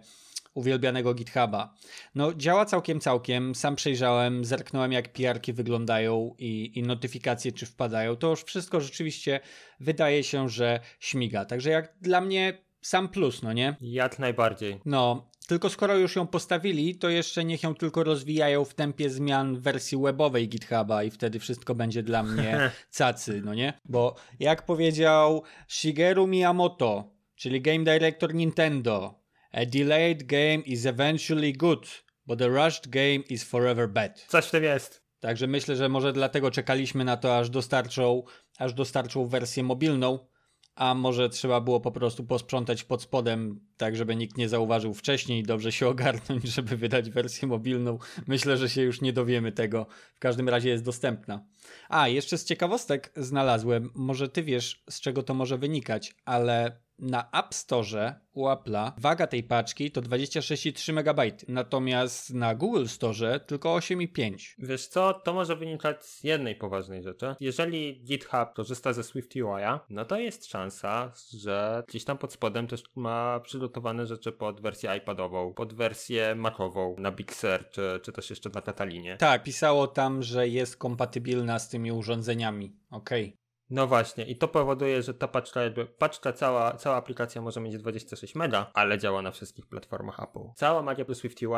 uwielbianego 0.55 1.13
GitHuba. 1.13 1.73
No, 2.15 2.33
działa 2.33 2.65
całkiem, 2.65 2.99
całkiem. 2.99 3.55
Sam 3.55 3.75
przejrzałem, 3.75 4.45
zerknąłem 4.45 4.91
jak 4.91 5.13
PR-ki 5.13 5.53
wyglądają 5.53 6.35
i, 6.39 6.71
i 6.75 6.83
notyfikacje 6.83 7.51
czy 7.51 7.65
wpadają. 7.65 8.15
To 8.15 8.29
już 8.29 8.43
wszystko 8.43 8.81
rzeczywiście 8.81 9.39
wydaje 9.79 10.23
się, 10.23 10.49
że 10.49 10.79
śmiga. 10.99 11.45
Także 11.45 11.69
jak 11.69 11.93
dla 12.01 12.21
mnie 12.21 12.57
sam 12.81 13.09
plus, 13.09 13.43
no 13.43 13.53
nie? 13.53 13.75
Jak 13.81 14.19
najbardziej. 14.19 14.79
No, 14.85 15.29
tylko 15.47 15.69
skoro 15.69 15.97
już 15.97 16.15
ją 16.15 16.27
postawili, 16.27 16.95
to 16.95 17.09
jeszcze 17.09 17.45
niech 17.45 17.63
ją 17.63 17.75
tylko 17.75 18.03
rozwijają 18.03 18.65
w 18.65 18.73
tempie 18.73 19.09
zmian 19.09 19.59
wersji 19.59 19.97
webowej 19.97 20.49
GitHuba 20.49 21.03
i 21.03 21.11
wtedy 21.11 21.39
wszystko 21.39 21.75
będzie 21.75 22.03
dla 22.03 22.23
mnie 22.33 22.71
cacy, 22.91 23.41
no 23.45 23.53
nie? 23.53 23.73
Bo 23.85 24.15
jak 24.39 24.65
powiedział 24.65 25.43
Shigeru 25.67 26.27
Miyamoto, 26.27 27.15
czyli 27.35 27.61
Game 27.61 27.83
Director 27.83 28.33
Nintendo, 28.33 29.19
a 29.51 29.65
delayed 29.65 30.23
game 30.23 30.59
is 30.65 30.85
eventually 30.85 31.53
good, 31.53 32.03
but 32.25 32.41
a 32.41 32.47
rushed 32.47 32.87
game 32.89 33.19
is 33.29 33.43
forever 33.43 33.89
bad. 33.89 34.25
Coś 34.27 34.45
w 34.45 34.51
tym 34.51 34.63
jest. 34.63 35.05
Także 35.19 35.47
myślę, 35.47 35.75
że 35.75 35.89
może 35.89 36.13
dlatego 36.13 36.51
czekaliśmy 36.51 37.05
na 37.05 37.17
to, 37.17 37.37
aż 37.37 37.49
dostarczą, 37.49 38.23
aż 38.57 38.73
dostarczą 38.73 39.27
wersję 39.27 39.63
mobilną, 39.63 40.27
a 40.75 40.95
może 40.95 41.29
trzeba 41.29 41.61
było 41.61 41.79
po 41.79 41.91
prostu 41.91 42.23
posprzątać 42.23 42.83
pod 42.83 43.01
spodem, 43.01 43.59
tak 43.77 43.95
żeby 43.95 44.15
nikt 44.15 44.37
nie 44.37 44.49
zauważył 44.49 44.93
wcześniej, 44.93 45.43
dobrze 45.43 45.71
się 45.71 45.87
ogarnąć, 45.93 46.43
żeby 46.43 46.77
wydać 46.77 47.09
wersję 47.09 47.47
mobilną. 47.47 47.97
Myślę, 48.27 48.57
że 48.57 48.69
się 48.69 48.81
już 48.81 49.01
nie 49.01 49.13
dowiemy 49.13 49.51
tego. 49.51 49.87
W 50.15 50.19
każdym 50.19 50.49
razie 50.49 50.69
jest 50.69 50.83
dostępna. 50.83 51.45
A, 51.89 52.07
jeszcze 52.07 52.37
z 52.37 52.45
ciekawostek 52.45 53.11
znalazłem, 53.15 53.89
może 53.95 54.29
ty 54.29 54.43
wiesz, 54.43 54.83
z 54.89 55.01
czego 55.01 55.23
to 55.23 55.33
może 55.33 55.57
wynikać, 55.57 56.15
ale 56.25 56.84
na 56.99 57.31
App 57.31 57.53
Store 57.53 58.15
u 58.33 58.45
Apple'a 58.45 58.91
waga 58.97 59.27
tej 59.27 59.43
paczki 59.43 59.91
to 59.91 60.01
26,3 60.01 60.93
MB, 60.93 61.43
natomiast 61.47 62.33
na 62.33 62.55
Google 62.55 62.85
Store 62.85 63.39
tylko 63.39 63.75
8,5. 63.75 64.55
Wiesz 64.57 64.87
co, 64.87 65.13
to 65.13 65.33
może 65.33 65.55
wynikać 65.55 66.05
z 66.05 66.23
jednej 66.23 66.55
poważnej 66.55 67.03
rzeczy. 67.03 67.35
Jeżeli 67.39 68.03
GitHub 68.03 68.53
korzysta 68.55 68.93
ze 68.93 69.01
SwiftUI'a, 69.01 69.79
no 69.89 70.05
to 70.05 70.19
jest 70.19 70.45
szansa, 70.45 71.11
że 71.33 71.83
gdzieś 71.87 72.05
tam 72.05 72.17
pod 72.17 72.33
spodem 72.33 72.67
też 72.67 72.83
ma 72.95 73.39
przygotowane 73.39 74.05
rzeczy 74.05 74.31
pod 74.31 74.61
wersję 74.61 74.97
iPadową, 74.97 75.53
pod 75.53 75.73
wersję 75.73 76.35
Macową, 76.35 76.95
na 76.99 77.11
Big 77.11 77.33
Sur, 77.33 77.69
czy, 77.71 77.99
czy 78.03 78.11
też 78.11 78.29
jeszcze 78.29 78.49
na 78.49 78.61
Katalinie. 78.61 79.17
Tak, 79.17 79.43
pisało 79.43 79.87
tam, 79.87 80.23
że 80.23 80.47
jest 80.47 80.77
kompatybilna 80.77 81.59
z 81.59 81.69
tymi 81.69 81.91
urządzeniami. 81.91 82.75
Okej. 82.91 83.23
Okay. 83.23 83.44
No 83.69 83.87
właśnie, 83.87 84.25
i 84.25 84.37
to 84.37 84.47
powoduje, 84.47 85.01
że 85.01 85.13
ta 85.13 85.27
paczka 85.27 85.63
jakby, 85.63 85.85
paczka 85.85 86.33
cała, 86.33 86.73
cała 86.73 86.95
aplikacja 86.95 87.41
może 87.41 87.61
mieć 87.61 87.77
26 87.77 88.35
mega, 88.35 88.71
ale 88.73 88.97
działa 88.97 89.21
na 89.21 89.31
wszystkich 89.31 89.67
platformach 89.67 90.19
Apple. 90.19 90.39
Cała 90.55 90.81
magia 90.81 91.05
plus 91.05 91.17
SwiftUI 91.17 91.49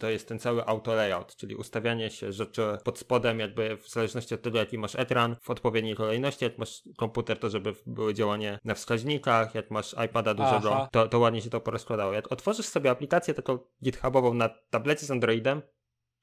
to 0.00 0.10
jest 0.10 0.28
ten 0.28 0.38
cały 0.38 0.66
auto 0.66 0.94
layout, 0.94 1.36
czyli 1.36 1.56
ustawianie 1.56 2.10
się 2.10 2.32
rzeczy 2.32 2.78
pod 2.84 2.98
spodem 2.98 3.40
jakby 3.40 3.76
w 3.76 3.88
zależności 3.88 4.34
od 4.34 4.42
tego, 4.42 4.58
jaki 4.58 4.78
masz 4.78 4.94
ekran, 4.94 5.36
w 5.42 5.50
odpowiedniej 5.50 5.94
kolejności, 5.94 6.44
jak 6.44 6.58
masz 6.58 6.82
komputer, 6.96 7.38
to 7.38 7.50
żeby 7.50 7.74
były 7.86 8.14
działanie 8.14 8.58
na 8.64 8.74
wskaźnikach, 8.74 9.54
jak 9.54 9.70
masz 9.70 9.94
iPada 10.04 10.34
dużego, 10.34 10.88
to, 10.92 11.08
to 11.08 11.18
ładnie 11.18 11.42
się 11.42 11.50
to 11.50 11.60
porozkładało. 11.60 12.12
Jak 12.12 12.32
otworzysz 12.32 12.66
sobie 12.66 12.90
aplikację 12.90 13.34
taką 13.34 13.58
GitHubową 13.84 14.34
na 14.34 14.48
tablecie 14.48 15.06
z 15.06 15.10
Androidem, 15.10 15.62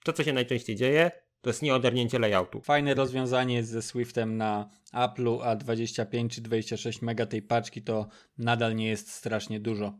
to 0.03 0.13
co 0.13 0.23
się 0.23 0.33
najczęściej 0.33 0.75
dzieje, 0.75 1.11
To 1.43 1.49
jest 1.49 1.61
nie 1.61 1.75
ogarnięcie 1.75 2.19
layoutu. 2.19 2.61
Fajne 2.61 2.93
rozwiązanie 2.93 3.63
ze 3.63 3.81
Swiftem 3.81 4.37
na 4.37 4.69
Apple'u, 4.93 5.39
a 5.43 5.55
25 5.55 6.35
czy 6.35 6.41
26 6.41 7.01
mega 7.01 7.25
tej 7.25 7.41
paczki 7.41 7.81
to 7.81 8.07
nadal 8.37 8.75
nie 8.75 8.87
jest 8.87 9.11
strasznie 9.11 9.59
dużo. 9.59 9.93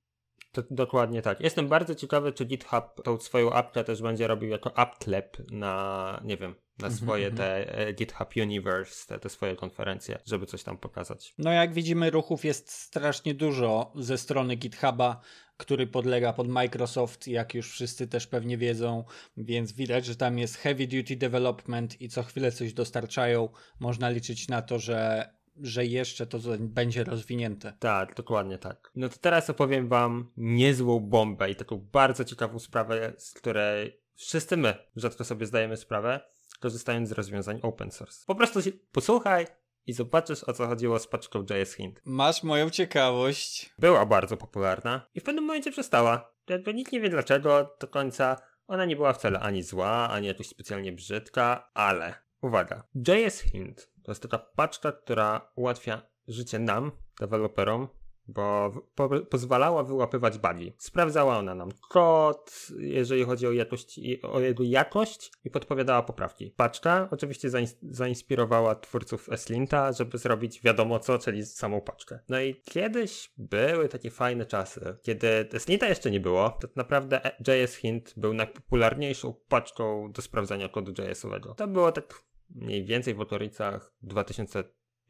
To, 0.51 0.63
dokładnie 0.71 1.21
tak. 1.21 1.41
Jestem 1.41 1.67
bardzo 1.67 1.95
ciekawy, 1.95 2.33
czy 2.33 2.45
GitHub 2.45 3.03
tą 3.03 3.17
swoją 3.17 3.53
apkę 3.53 3.83
też 3.83 4.01
będzie 4.01 4.27
robił 4.27 4.50
jako 4.50 4.77
AppClap 4.77 5.38
na, 5.51 6.21
nie 6.23 6.38
wiem, 6.38 6.55
na 6.79 6.88
Mhm, 6.88 6.93
swoje 6.93 7.31
te 7.31 7.77
e, 7.77 7.93
GitHub 7.93 8.29
Universe, 8.38 9.07
te, 9.07 9.19
te 9.19 9.29
swoje 9.29 9.55
konferencje, 9.55 10.19
żeby 10.25 10.45
coś 10.45 10.63
tam 10.63 10.77
pokazać. 10.77 11.33
No 11.38 11.51
jak 11.51 11.73
widzimy, 11.73 12.09
ruchów 12.09 12.45
jest 12.45 12.71
strasznie 12.71 13.33
dużo 13.33 13.93
ze 13.95 14.17
strony 14.17 14.55
GitHuba, 14.55 15.21
który 15.63 15.88
podlega 15.88 16.34
pod 16.34 16.48
Microsoft, 16.48 17.27
jak 17.27 17.53
już 17.53 17.72
wszyscy 17.72 18.08
też 18.08 18.27
pewnie 18.27 18.58
wiedzą, 18.58 19.03
więc 19.38 19.72
widać, 19.72 20.05
że 20.05 20.15
tam 20.15 20.39
jest 20.39 20.58
heavy 20.58 20.88
duty 20.88 21.15
development 21.15 22.01
i 22.01 22.10
co 22.10 22.24
chwilę 22.24 22.51
coś 22.51 22.74
dostarczają. 22.74 23.50
Można 23.79 24.10
liczyć 24.10 24.48
na 24.48 24.62
to, 24.62 24.79
że, 24.79 25.29
że 25.62 25.86
jeszcze 25.86 26.27
to 26.27 26.39
będzie 26.60 27.03
rozwinięte. 27.03 27.74
Tak, 27.79 28.15
dokładnie 28.15 28.58
tak. 28.58 28.91
No 28.96 29.10
to 29.10 29.17
teraz 29.17 29.50
opowiem 29.50 29.88
wam 29.88 30.32
niezłą 30.38 31.00
bombę 31.00 31.51
i 31.51 31.55
taką 31.55 31.77
bardzo 31.77 32.25
ciekawą 32.25 32.60
sprawę, 32.60 33.13
z 33.17 33.34
której 33.34 34.00
wszyscy 34.15 34.58
my 34.58 34.75
rzadko 34.96 35.24
sobie 35.24 35.46
zdajemy 35.46 35.77
sprawę, 35.77 36.20
korzystając 36.60 37.10
z 37.10 37.12
rozwiązań 37.12 37.60
open 37.62 37.91
source. 37.91 38.24
Po 38.27 38.36
prostu 38.36 38.60
posłuchaj 38.91 39.62
i 39.88 39.94
zobaczysz 39.94 40.44
o 40.44 40.54
co 40.54 40.68
chodziło 40.68 41.00
z 41.00 41.08
paczką 41.08 41.46
JS 41.50 41.74
Hint. 41.74 42.02
Masz 42.06 42.44
moją 42.44 42.70
ciekawość. 42.70 43.74
Była 43.80 44.06
bardzo 44.06 44.38
popularna 44.38 45.08
i 45.13 45.20
w 45.20 45.24
pewnym 45.24 45.44
momencie 45.44 45.72
przestała. 45.72 46.34
Jakby 46.50 46.74
nikt 46.74 46.92
nie 46.92 47.02
wie 47.02 47.10
dlaczego 47.10 47.75
do 47.80 47.88
końca. 47.88 48.38
Ona 48.68 48.86
nie 48.86 48.96
była 48.96 49.13
wcale 49.13 49.40
ani 49.40 49.63
zła, 49.63 50.10
ani 50.10 50.28
jakoś 50.28 50.48
specjalnie 50.48 50.92
brzydka, 50.92 51.70
ale 51.74 52.13
uwaga. 52.42 52.84
JS 52.96 53.42
Hint 53.42 53.90
to 54.04 54.12
jest 54.12 54.22
taka 54.22 54.40
paczka, 54.40 54.92
która 54.92 55.52
ułatwia 55.56 56.02
życie 56.28 56.60
nam, 56.60 56.92
deweloperom, 57.20 57.88
bo 58.27 58.72
po, 58.96 59.10
pozwalała 59.10 59.84
wyłapywać 59.84 60.38
bugi. 60.38 60.74
Sprawdzała 60.77 61.38
ona 61.38 61.56
nam 61.56 61.70
kod, 61.89 62.68
jeżeli 62.77 63.24
chodzi 63.24 63.48
o 63.48 63.51
jakość, 63.51 64.00
o 64.24 64.39
jego 64.39 64.63
jakość 64.63 65.32
i 65.44 65.50
podpowiadała 65.50 66.03
poprawki. 66.03 66.53
Paczka 66.58 67.08
oczywiście 67.12 67.50
zains- 67.50 67.75
zainspirowała 67.82 68.75
twórców 68.75 69.30
Eslinta, 69.30 69.92
żeby 69.94 70.18
zrobić 70.18 70.62
wiadomo 70.62 71.00
co, 71.00 71.18
czyli 71.18 71.46
samą 71.46 71.82
paczkę. 71.82 72.20
No 72.30 72.42
i 72.42 72.56
kiedyś 72.65 73.32
były 73.38 73.89
takie 73.89 74.12
fajne 74.12 74.46
czasy, 74.46 74.98
kiedy 75.01 75.27
Eslinta 75.53 75.88
jeszcze 75.88 76.12
nie 76.12 76.20
było, 76.20 76.50
to 76.50 76.68
naprawdę 76.75 77.25
e- 77.25 77.63
JS 77.63 77.75
Hint 77.75 78.13
był 78.18 78.34
najpopularniejszą 78.34 79.34
paczką 79.48 80.12
do 80.12 80.22
sprawdzania 80.22 80.70
kodu 80.70 80.92
JS-owego. 81.01 81.56
To 81.56 81.68
było 81.68 81.92
tak 81.92 82.24
mniej 82.50 82.86
więcej 82.86 83.13
w 83.13 83.22
okolicach 83.22 83.94
2000 84.01 84.63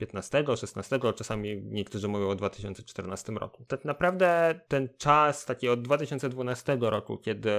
15, 0.08 0.44
16, 0.56 1.00
czasami 1.16 1.62
niektórzy 1.64 2.08
mówią 2.08 2.30
o 2.30 2.36
2014 2.36 3.32
roku. 3.32 3.66
Tak 3.66 3.86
naprawdę 3.86 4.60
ten 4.68 4.90
czas, 4.98 5.46
taki 5.46 5.70
od 5.70 5.82
2012 5.82 6.78
roku, 6.82 7.18
kiedy 7.18 7.52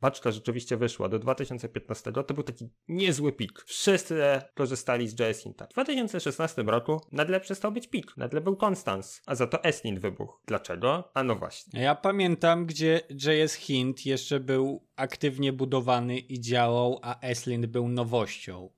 paczka 0.00 0.30
rzeczywiście 0.30 0.76
wyszła, 0.76 1.08
do 1.08 1.18
2015, 1.18 2.12
to 2.12 2.34
był 2.34 2.42
taki 2.44 2.70
niezły 2.88 3.32
pik. 3.32 3.64
Wszyscy 3.66 4.22
korzystali 4.54 5.08
z 5.08 5.20
JS 5.20 5.38
Hinta. 5.38 5.66
W 5.66 5.72
2016 5.72 6.62
roku 6.62 7.00
nagle 7.12 7.40
przestał 7.40 7.72
być 7.72 7.88
pik, 7.88 8.16
nagle 8.16 8.40
był 8.40 8.56
Constance, 8.64 9.20
a 9.26 9.34
za 9.34 9.46
to 9.46 9.64
S-Lint 9.64 9.98
wybuchł. 9.98 10.38
Dlaczego? 10.46 11.10
A 11.14 11.22
no 11.22 11.34
właśnie. 11.34 11.82
Ja 11.82 11.94
pamiętam, 11.94 12.66
gdzie 12.66 13.00
JS 13.10 13.54
Hint 13.54 14.06
jeszcze 14.06 14.40
był 14.40 14.86
aktywnie 14.96 15.52
budowany 15.52 16.18
i 16.18 16.40
działał, 16.40 16.98
a 17.02 17.20
Eslint 17.20 17.66
był 17.66 17.88
nowością. 17.88 18.70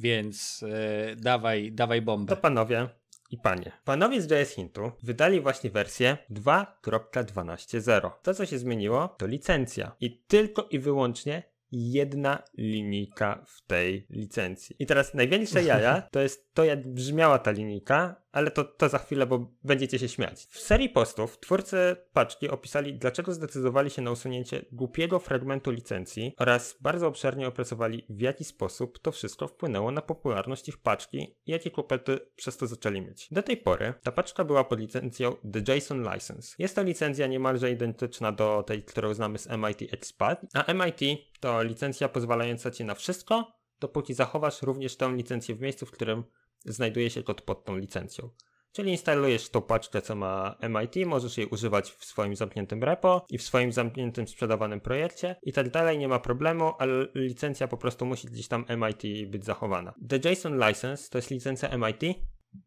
Więc 0.00 0.64
e, 0.68 1.16
dawaj, 1.16 1.72
dawaj 1.72 2.02
bombę. 2.02 2.36
To 2.36 2.42
panowie 2.42 2.88
i 3.30 3.38
panie. 3.38 3.72
Panowie 3.84 4.22
z 4.22 4.30
JS 4.30 4.54
Hintu 4.54 4.92
wydali 5.02 5.40
właśnie 5.40 5.70
wersję 5.70 6.18
2.12.0. 6.30 8.10
To, 8.22 8.34
co 8.34 8.46
się 8.46 8.58
zmieniło, 8.58 9.08
to 9.08 9.26
licencja. 9.26 9.96
I 10.00 10.22
tylko 10.22 10.68
i 10.70 10.78
wyłącznie 10.78 11.42
jedna 11.72 12.42
linijka 12.58 13.44
w 13.46 13.66
tej 13.66 14.06
licencji. 14.10 14.76
I 14.78 14.86
teraz 14.86 15.14
największe 15.14 15.62
jaja 15.62 16.02
to 16.12 16.20
jest 16.20 16.54
to, 16.54 16.64
jak 16.64 16.88
brzmiała 16.88 17.38
ta 17.38 17.50
linijka, 17.50 18.22
ale 18.32 18.50
to, 18.50 18.64
to 18.64 18.88
za 18.88 18.98
chwilę, 18.98 19.26
bo 19.26 19.52
będziecie 19.64 19.98
się 19.98 20.08
śmiać. 20.08 20.46
W 20.50 20.58
serii 20.58 20.88
postów 20.88 21.40
twórcy 21.40 21.96
paczki 22.12 22.48
opisali, 22.48 22.94
dlaczego 22.94 23.32
zdecydowali 23.32 23.90
się 23.90 24.02
na 24.02 24.10
usunięcie 24.10 24.64
głupiego 24.72 25.18
fragmentu 25.18 25.70
licencji 25.70 26.34
oraz 26.38 26.76
bardzo 26.80 27.06
obszernie 27.06 27.48
opracowali, 27.48 28.06
w 28.08 28.20
jaki 28.20 28.44
sposób 28.44 28.98
to 28.98 29.12
wszystko 29.12 29.48
wpłynęło 29.48 29.90
na 29.90 30.02
popularność 30.02 30.68
ich 30.68 30.78
paczki 30.78 31.36
i 31.46 31.50
jakie 31.50 31.70
kłopoty 31.70 32.20
przez 32.36 32.56
to 32.56 32.66
zaczęli 32.66 33.00
mieć. 33.00 33.28
Do 33.30 33.42
tej 33.42 33.56
pory 33.56 33.94
ta 34.02 34.12
paczka 34.12 34.44
była 34.44 34.64
pod 34.64 34.80
licencją 34.80 35.36
The 35.52 35.74
JSON 35.74 36.02
License. 36.14 36.54
Jest 36.58 36.76
to 36.76 36.82
licencja 36.82 37.26
niemalże 37.26 37.70
identyczna 37.70 38.32
do 38.32 38.62
tej, 38.62 38.82
którą 38.82 39.14
znamy 39.14 39.38
z 39.38 39.48
MIT 39.48 39.94
Expat, 39.94 40.46
a 40.54 40.74
MIT 40.74 41.00
to 41.40 41.62
licencja 41.62 42.08
pozwalająca 42.08 42.70
ci 42.70 42.84
na 42.84 42.94
wszystko, 42.94 43.52
dopóki 43.80 44.14
zachowasz 44.14 44.62
również 44.62 44.96
tę 44.96 45.12
licencję 45.16 45.54
w 45.54 45.60
miejscu, 45.60 45.86
w 45.86 45.90
którym 45.90 46.24
znajduje 46.64 47.10
się 47.10 47.22
kod 47.22 47.42
pod 47.42 47.64
tą 47.64 47.76
licencją. 47.76 48.30
Czyli 48.72 48.90
instalujesz 48.90 49.48
tą 49.48 49.62
paczkę, 49.62 50.02
co 50.02 50.14
ma 50.14 50.56
MIT, 50.68 51.06
możesz 51.06 51.38
jej 51.38 51.46
używać 51.46 51.90
w 51.90 52.04
swoim 52.04 52.36
zamkniętym 52.36 52.84
repo 52.84 53.26
i 53.30 53.38
w 53.38 53.42
swoim 53.42 53.72
zamkniętym 53.72 54.28
sprzedawanym 54.28 54.80
projekcie 54.80 55.36
i 55.42 55.52
tak 55.52 55.70
dalej, 55.70 55.98
nie 55.98 56.08
ma 56.08 56.18
problemu, 56.18 56.72
ale 56.78 57.06
licencja 57.14 57.68
po 57.68 57.76
prostu 57.76 58.06
musi 58.06 58.28
gdzieś 58.28 58.48
tam 58.48 58.64
MIT 58.68 59.30
być 59.30 59.44
zachowana. 59.44 59.94
The 60.08 60.30
JSON 60.30 60.68
License 60.68 61.10
to 61.10 61.18
jest 61.18 61.30
licencja 61.30 61.78
MIT 61.78 62.02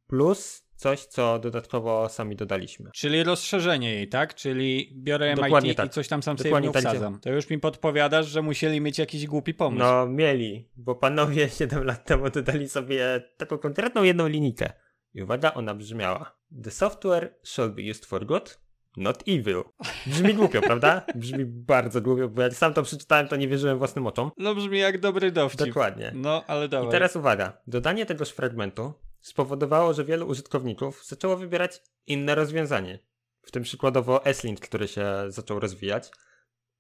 plus 0.08 0.63
coś, 0.76 1.06
co 1.06 1.40
dodatkowo 1.40 2.10
sami 2.10 2.36
dodaliśmy. 2.36 2.90
Czyli 2.94 3.24
rozszerzenie 3.24 3.94
jej, 3.94 4.10
tak? 4.10 4.36
Czyli 4.36 4.94
biorę 4.96 5.36
Dokładnie 5.36 5.70
MIT 5.70 5.78
tak. 5.78 5.86
i 5.88 5.90
coś 5.90 6.08
tam 6.08 6.24
sam 6.24 6.36
Dokładnie 6.36 6.70
sobie 6.70 6.84
tak 6.84 6.92
wsadzam. 6.92 7.20
To 7.20 7.30
już 7.30 7.50
mi 7.50 7.60
podpowiadasz, 7.60 8.28
że 8.28 8.42
musieli 8.42 8.82
mieć 8.82 9.00
jakiś 9.00 9.28
głupi 9.28 9.54
pomysł. 9.54 9.84
No, 9.84 10.08
mieli, 10.08 10.70
bo 10.76 10.96
panowie 10.96 11.50
7 11.60 11.84
lat 11.84 12.06
temu 12.06 12.30
dodali 12.30 12.70
sobie 12.70 13.24
taką 13.38 13.58
konkretną 13.58 14.04
jedną 14.04 14.28
linijkę. 14.28 14.74
I 15.14 15.24
uwaga, 15.24 15.54
ona 15.54 15.74
brzmiała. 15.76 16.38
The 16.64 16.72
software 16.72 17.36
shall 17.44 17.70
be 17.70 17.82
used 17.92 18.06
for 18.06 18.26
good, 18.26 18.60
not 18.98 19.24
evil. 19.28 19.64
Brzmi 20.06 20.34
głupio, 20.40 20.62
prawda? 20.62 21.06
Brzmi 21.16 21.46
bardzo 21.46 22.02
głupio, 22.02 22.30
bo 22.30 22.42
jak 22.42 22.54
sam 22.54 22.74
to 22.74 22.84
przeczytałem, 22.84 23.28
to 23.28 23.36
nie 23.36 23.48
wierzyłem 23.48 23.78
własnym 23.78 24.08
oczom. 24.08 24.32
No 24.38 24.56
brzmi 24.56 24.80
jak 24.80 25.00
dobry 25.00 25.32
dowcip. 25.32 25.68
Dokładnie. 25.68 26.12
No, 26.16 26.44
ale 26.48 26.70
dawaj. 26.70 26.88
I 26.88 26.92
teraz 26.92 27.16
uwaga, 27.16 27.58
dodanie 27.68 28.06
tegoż 28.06 28.30
fragmentu 28.30 28.94
spowodowało, 29.24 29.94
że 29.94 30.06
wielu 30.06 30.28
użytkowników 30.28 31.06
zaczęło 31.06 31.38
wybierać 31.38 31.82
inne 32.08 32.36
rozwiązanie. 32.36 33.00
W 33.42 33.52
tym 33.52 33.64
przykładowo 33.64 34.26
Eslint, 34.26 34.60
który 34.60 34.88
się 34.88 35.06
zaczął 35.28 35.60
rozwijać. 35.60 36.12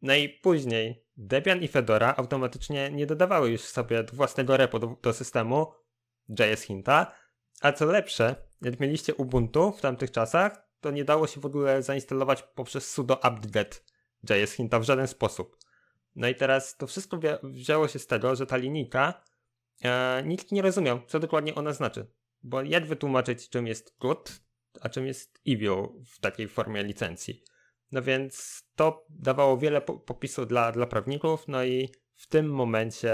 No 0.01 0.15
i 0.15 0.29
później 0.29 1.06
Debian 1.17 1.62
i 1.62 1.67
Fedora 1.67 2.13
automatycznie 2.17 2.91
nie 2.91 3.06
dodawały 3.06 3.49
już 3.49 3.62
sobie 3.62 4.03
własnego 4.13 4.58
repo 4.58 4.79
do, 4.79 4.97
do 5.01 5.13
systemu 5.13 5.73
JS 6.29 6.62
Hinta, 6.62 7.12
a 7.62 7.71
co 7.71 7.86
lepsze, 7.86 8.36
jak 8.62 8.79
mieliście 8.79 9.15
Ubuntu 9.15 9.71
w 9.71 9.82
tamtych 9.82 10.12
czasach, 10.12 10.67
to 10.82 10.91
nie 10.91 11.06
dało 11.06 11.27
się 11.27 11.41
w 11.41 11.45
ogóle 11.45 11.84
zainstalować 11.84 12.43
poprzez 12.43 12.91
sudo 12.91 13.15
apt-get 13.15 13.84
JS 14.29 14.51
Hinta 14.51 14.79
w 14.79 14.84
żaden 14.84 15.08
sposób. 15.08 15.58
No 16.15 16.27
i 16.27 16.36
teraz 16.36 16.77
to 16.77 16.88
wszystko 16.88 17.19
wzięło 17.43 17.88
się 17.88 17.99
z 17.99 18.08
tego, 18.08 18.36
że 18.36 18.45
ta 18.45 18.58
linijka 18.58 19.23
e, 19.84 20.23
nikt 20.25 20.51
nie 20.51 20.62
rozumiał, 20.62 20.99
co 21.08 21.19
dokładnie 21.19 21.56
ona 21.56 21.73
znaczy. 21.73 22.08
Bo 22.43 22.62
jak 22.62 22.86
wytłumaczyć, 22.86 23.49
czym 23.49 23.67
jest 23.67 23.97
good, 23.99 24.41
a 24.82 24.89
czym 24.89 25.08
jest 25.08 25.41
evil 25.47 25.75
w 26.06 26.19
takiej 26.19 26.47
formie 26.47 26.84
licencji. 26.84 27.43
No 27.91 28.01
więc 28.01 28.63
to 28.75 29.06
dawało 29.10 29.58
wiele 29.58 29.82
po- 29.82 29.99
popisu 29.99 30.45
dla, 30.45 30.71
dla 30.71 30.88
prawników, 30.88 31.47
no 31.47 31.63
i 31.63 31.89
w 32.15 32.27
tym 32.27 32.49
momencie 32.49 33.13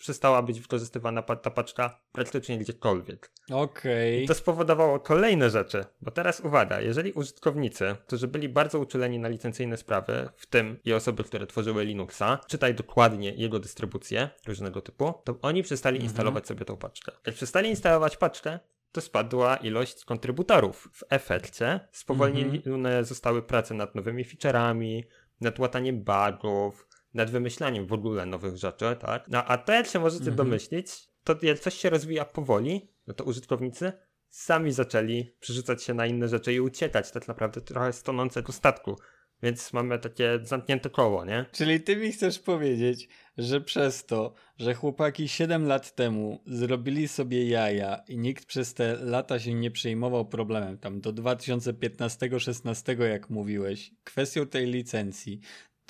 przestała 0.00 0.42
być 0.42 0.60
wykorzystywana 0.60 1.22
ta 1.22 1.50
paczka 1.50 2.00
praktycznie 2.12 2.58
gdziekolwiek. 2.58 3.32
Okej. 3.52 4.24
I 4.24 4.26
to 4.26 4.34
spowodowało 4.34 5.00
kolejne 5.00 5.50
rzeczy, 5.50 5.84
bo 6.00 6.10
teraz 6.10 6.40
uwaga, 6.40 6.80
jeżeli 6.80 7.12
użytkownicy, 7.12 7.96
którzy 8.06 8.28
byli 8.28 8.48
bardzo 8.48 8.78
uczuleni 8.78 9.18
na 9.18 9.28
licencyjne 9.28 9.76
sprawy, 9.76 10.28
w 10.36 10.46
tym 10.46 10.78
i 10.84 10.92
osoby, 10.92 11.24
które 11.24 11.46
tworzyły 11.46 11.84
Linuxa, 11.84 12.38
czytaj 12.46 12.74
dokładnie 12.74 13.32
jego 13.34 13.58
dystrybucje 13.58 14.30
różnego 14.46 14.80
typu, 14.80 15.14
to 15.24 15.38
oni 15.42 15.62
przestali 15.62 15.96
Mhm. 15.96 16.10
instalować 16.10 16.46
sobie 16.46 16.64
tą 16.64 16.76
paczkę. 16.76 17.12
Jak 17.26 17.34
przestali 17.34 17.68
instalować 17.68 18.16
paczkę, 18.16 18.58
to 18.92 19.00
spadła 19.00 19.56
ilość 19.56 20.04
kontrybutorów. 20.04 20.88
W 20.92 21.04
efekcie 21.10 21.80
spowolnione 21.92 23.04
zostały 23.04 23.42
prace 23.42 23.74
nad 23.74 23.94
nowymi 23.94 24.24
featureami, 24.24 25.04
nad 25.40 25.58
łataniem 25.58 26.04
bugów, 26.04 26.86
nad 27.14 27.30
wymyślaniem 27.30 27.86
w 27.86 27.92
ogóle 27.92 28.26
nowych 28.26 28.56
rzeczy, 28.56 28.96
tak? 29.00 29.28
No, 29.28 29.44
a 29.44 29.58
to 29.58 29.72
jak 29.72 29.86
się 29.86 29.98
możecie 29.98 30.30
Mhm. 30.30 30.36
domyślić, 30.36 30.88
to 31.24 31.36
jak 31.42 31.58
coś 31.58 31.74
się 31.74 31.90
rozwija 31.90 32.24
powoli, 32.24 32.90
no 33.06 33.14
to 33.14 33.24
użytkownicy 33.24 33.92
sami 34.28 34.72
zaczęli 34.72 35.36
przerzucać 35.40 35.82
się 35.82 35.94
na 35.94 36.06
inne 36.06 36.28
rzeczy 36.28 36.52
i 36.54 36.60
uciekać 36.60 37.10
tak 37.10 37.28
naprawdę 37.28 37.60
trochę 37.60 37.92
z 37.92 38.02
tonącego 38.02 38.52
statku. 38.52 38.96
Więc 39.42 39.72
mamy 39.72 39.98
takie 39.98 40.38
zamknięte 40.42 40.90
koło, 40.90 41.24
nie? 41.24 41.46
Czyli 41.52 41.80
ty 41.80 41.96
mi 41.96 42.12
chcesz 42.12 42.38
powiedzieć, 42.38 43.08
że 43.38 43.60
przez 43.60 44.06
to, 44.06 44.34
że 44.58 44.74
chłopaki 44.74 45.28
7 45.28 45.66
lat 45.66 45.94
temu 45.94 46.42
zrobili 46.46 47.08
sobie 47.08 47.48
jaja 47.48 48.02
i 48.08 48.18
nikt 48.18 48.44
przez 48.44 48.74
te 48.74 48.96
lata 48.96 49.38
się 49.38 49.54
nie 49.54 49.70
przejmował 49.70 50.26
problemem, 50.26 50.78
tam 50.78 51.00
do 51.00 51.12
2015-16 51.12 53.00
jak 53.00 53.30
mówiłeś, 53.30 53.90
kwestią 54.04 54.46
tej 54.46 54.66
licencji, 54.66 55.40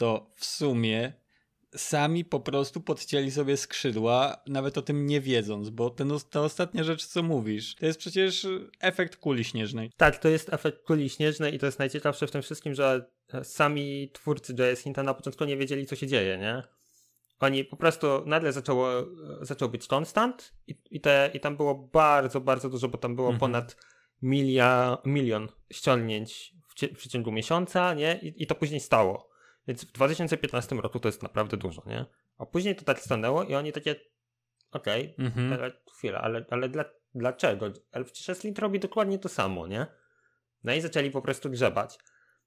to 0.01 0.31
w 0.37 0.45
sumie 0.45 1.13
sami 1.77 2.25
po 2.25 2.41
prostu 2.41 2.81
podcięli 2.81 3.31
sobie 3.31 3.57
skrzydła, 3.57 4.43
nawet 4.47 4.79
o 4.79 4.83
tym 4.83 5.07
nie 5.07 5.21
wiedząc, 5.21 5.71
bo 5.71 5.91
ten, 5.91 6.13
ta 6.31 6.41
ostatnia 6.41 6.85
rzecz, 6.85 7.07
co 7.07 7.23
mówisz, 7.23 7.75
to 7.75 7.87
jest 7.87 7.99
przecież 7.99 8.47
efekt 8.81 9.17
kuli 9.17 9.45
śnieżnej. 9.45 9.91
Tak, 9.97 10.19
to 10.19 10.29
jest 10.29 10.53
efekt 10.53 10.83
kuli 10.83 11.09
śnieżnej 11.09 11.55
i 11.55 11.59
to 11.59 11.67
jest 11.67 11.79
najciekawsze 11.79 12.27
w 12.27 12.31
tym 12.31 12.43
wszystkim, 12.43 12.75
że 12.75 13.11
sami 13.43 14.11
twórcy 14.13 14.55
JS 14.59 14.81
Hinta 14.81 15.03
na 15.03 15.15
początku 15.15 15.45
nie 15.45 15.57
wiedzieli, 15.57 15.87
co 15.87 15.97
się 15.97 16.07
dzieje, 16.07 16.39
nie? 16.39 16.63
Oni 17.41 17.65
po 17.65 17.77
prostu 17.77 18.07
nagle 18.27 18.53
zaczęło, 18.53 18.89
zaczął 19.41 19.69
być 19.69 19.87
konstant 19.87 20.53
i, 20.67 20.75
i, 20.91 21.01
te, 21.01 21.31
i 21.35 21.41
tam 21.41 21.57
było 21.57 21.75
bardzo, 21.75 22.41
bardzo 22.41 22.69
dużo, 22.69 22.89
bo 22.89 22.99
tam 22.99 23.17
było 23.17 23.29
mhm. 23.29 23.41
ponad 23.41 23.77
milia, 24.23 24.99
milion 25.05 25.49
ściągnięć 25.73 26.55
w, 26.69 26.95
w 26.95 26.99
przeciągu 26.99 27.33
miesiąca, 27.33 27.95
nie? 27.95 28.19
I, 28.23 28.43
I 28.43 28.47
to 28.47 28.55
później 28.55 28.81
stało. 28.81 29.30
Więc 29.69 29.85
w 29.85 29.93
2015 29.93 30.77
roku 30.77 31.01
to 31.01 31.09
jest 31.09 31.23
naprawdę 31.23 31.57
dużo, 31.57 31.83
nie? 31.87 32.05
A 32.39 32.47
później 32.47 32.77
to 32.77 32.85
tak 32.85 33.01
stanęło 33.01 33.45
i 33.45 33.55
oni 33.55 33.73
takie, 33.73 33.97
okej, 34.73 35.15
okay, 35.15 35.27
mhm. 35.27 35.53
ale 35.53 35.73
chwila, 35.97 36.21
ale, 36.21 36.45
ale 36.51 36.69
dla, 36.69 36.85
dlaczego? 37.15 37.73
6 38.15 38.45
Lint 38.45 38.59
robi 38.59 38.81
dokładnie 38.81 39.19
to 39.19 39.29
samo, 39.29 39.67
nie? 39.67 39.87
No 40.65 40.75
i 40.75 40.81
zaczęli 40.81 41.11
po 41.11 41.23
prostu 41.23 41.51
grzebać. 41.51 41.99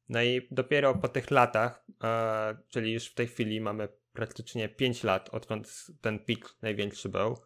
No 0.10 0.24
i 0.24 0.48
dopiero 0.52 0.96
po 0.96 1.08
tych 1.08 1.32
latach, 1.32 1.86
e, 2.04 2.58
czyli 2.70 2.94
już 2.94 3.08
w 3.08 3.14
tej 3.14 3.28
chwili 3.28 3.62
mamy 3.62 3.88
praktycznie 4.14 4.70
5 4.70 5.04
lat, 5.04 5.30
odkąd 5.30 5.86
ten 6.02 6.20
pik 6.20 6.50
największy 6.62 7.10
był, 7.10 7.38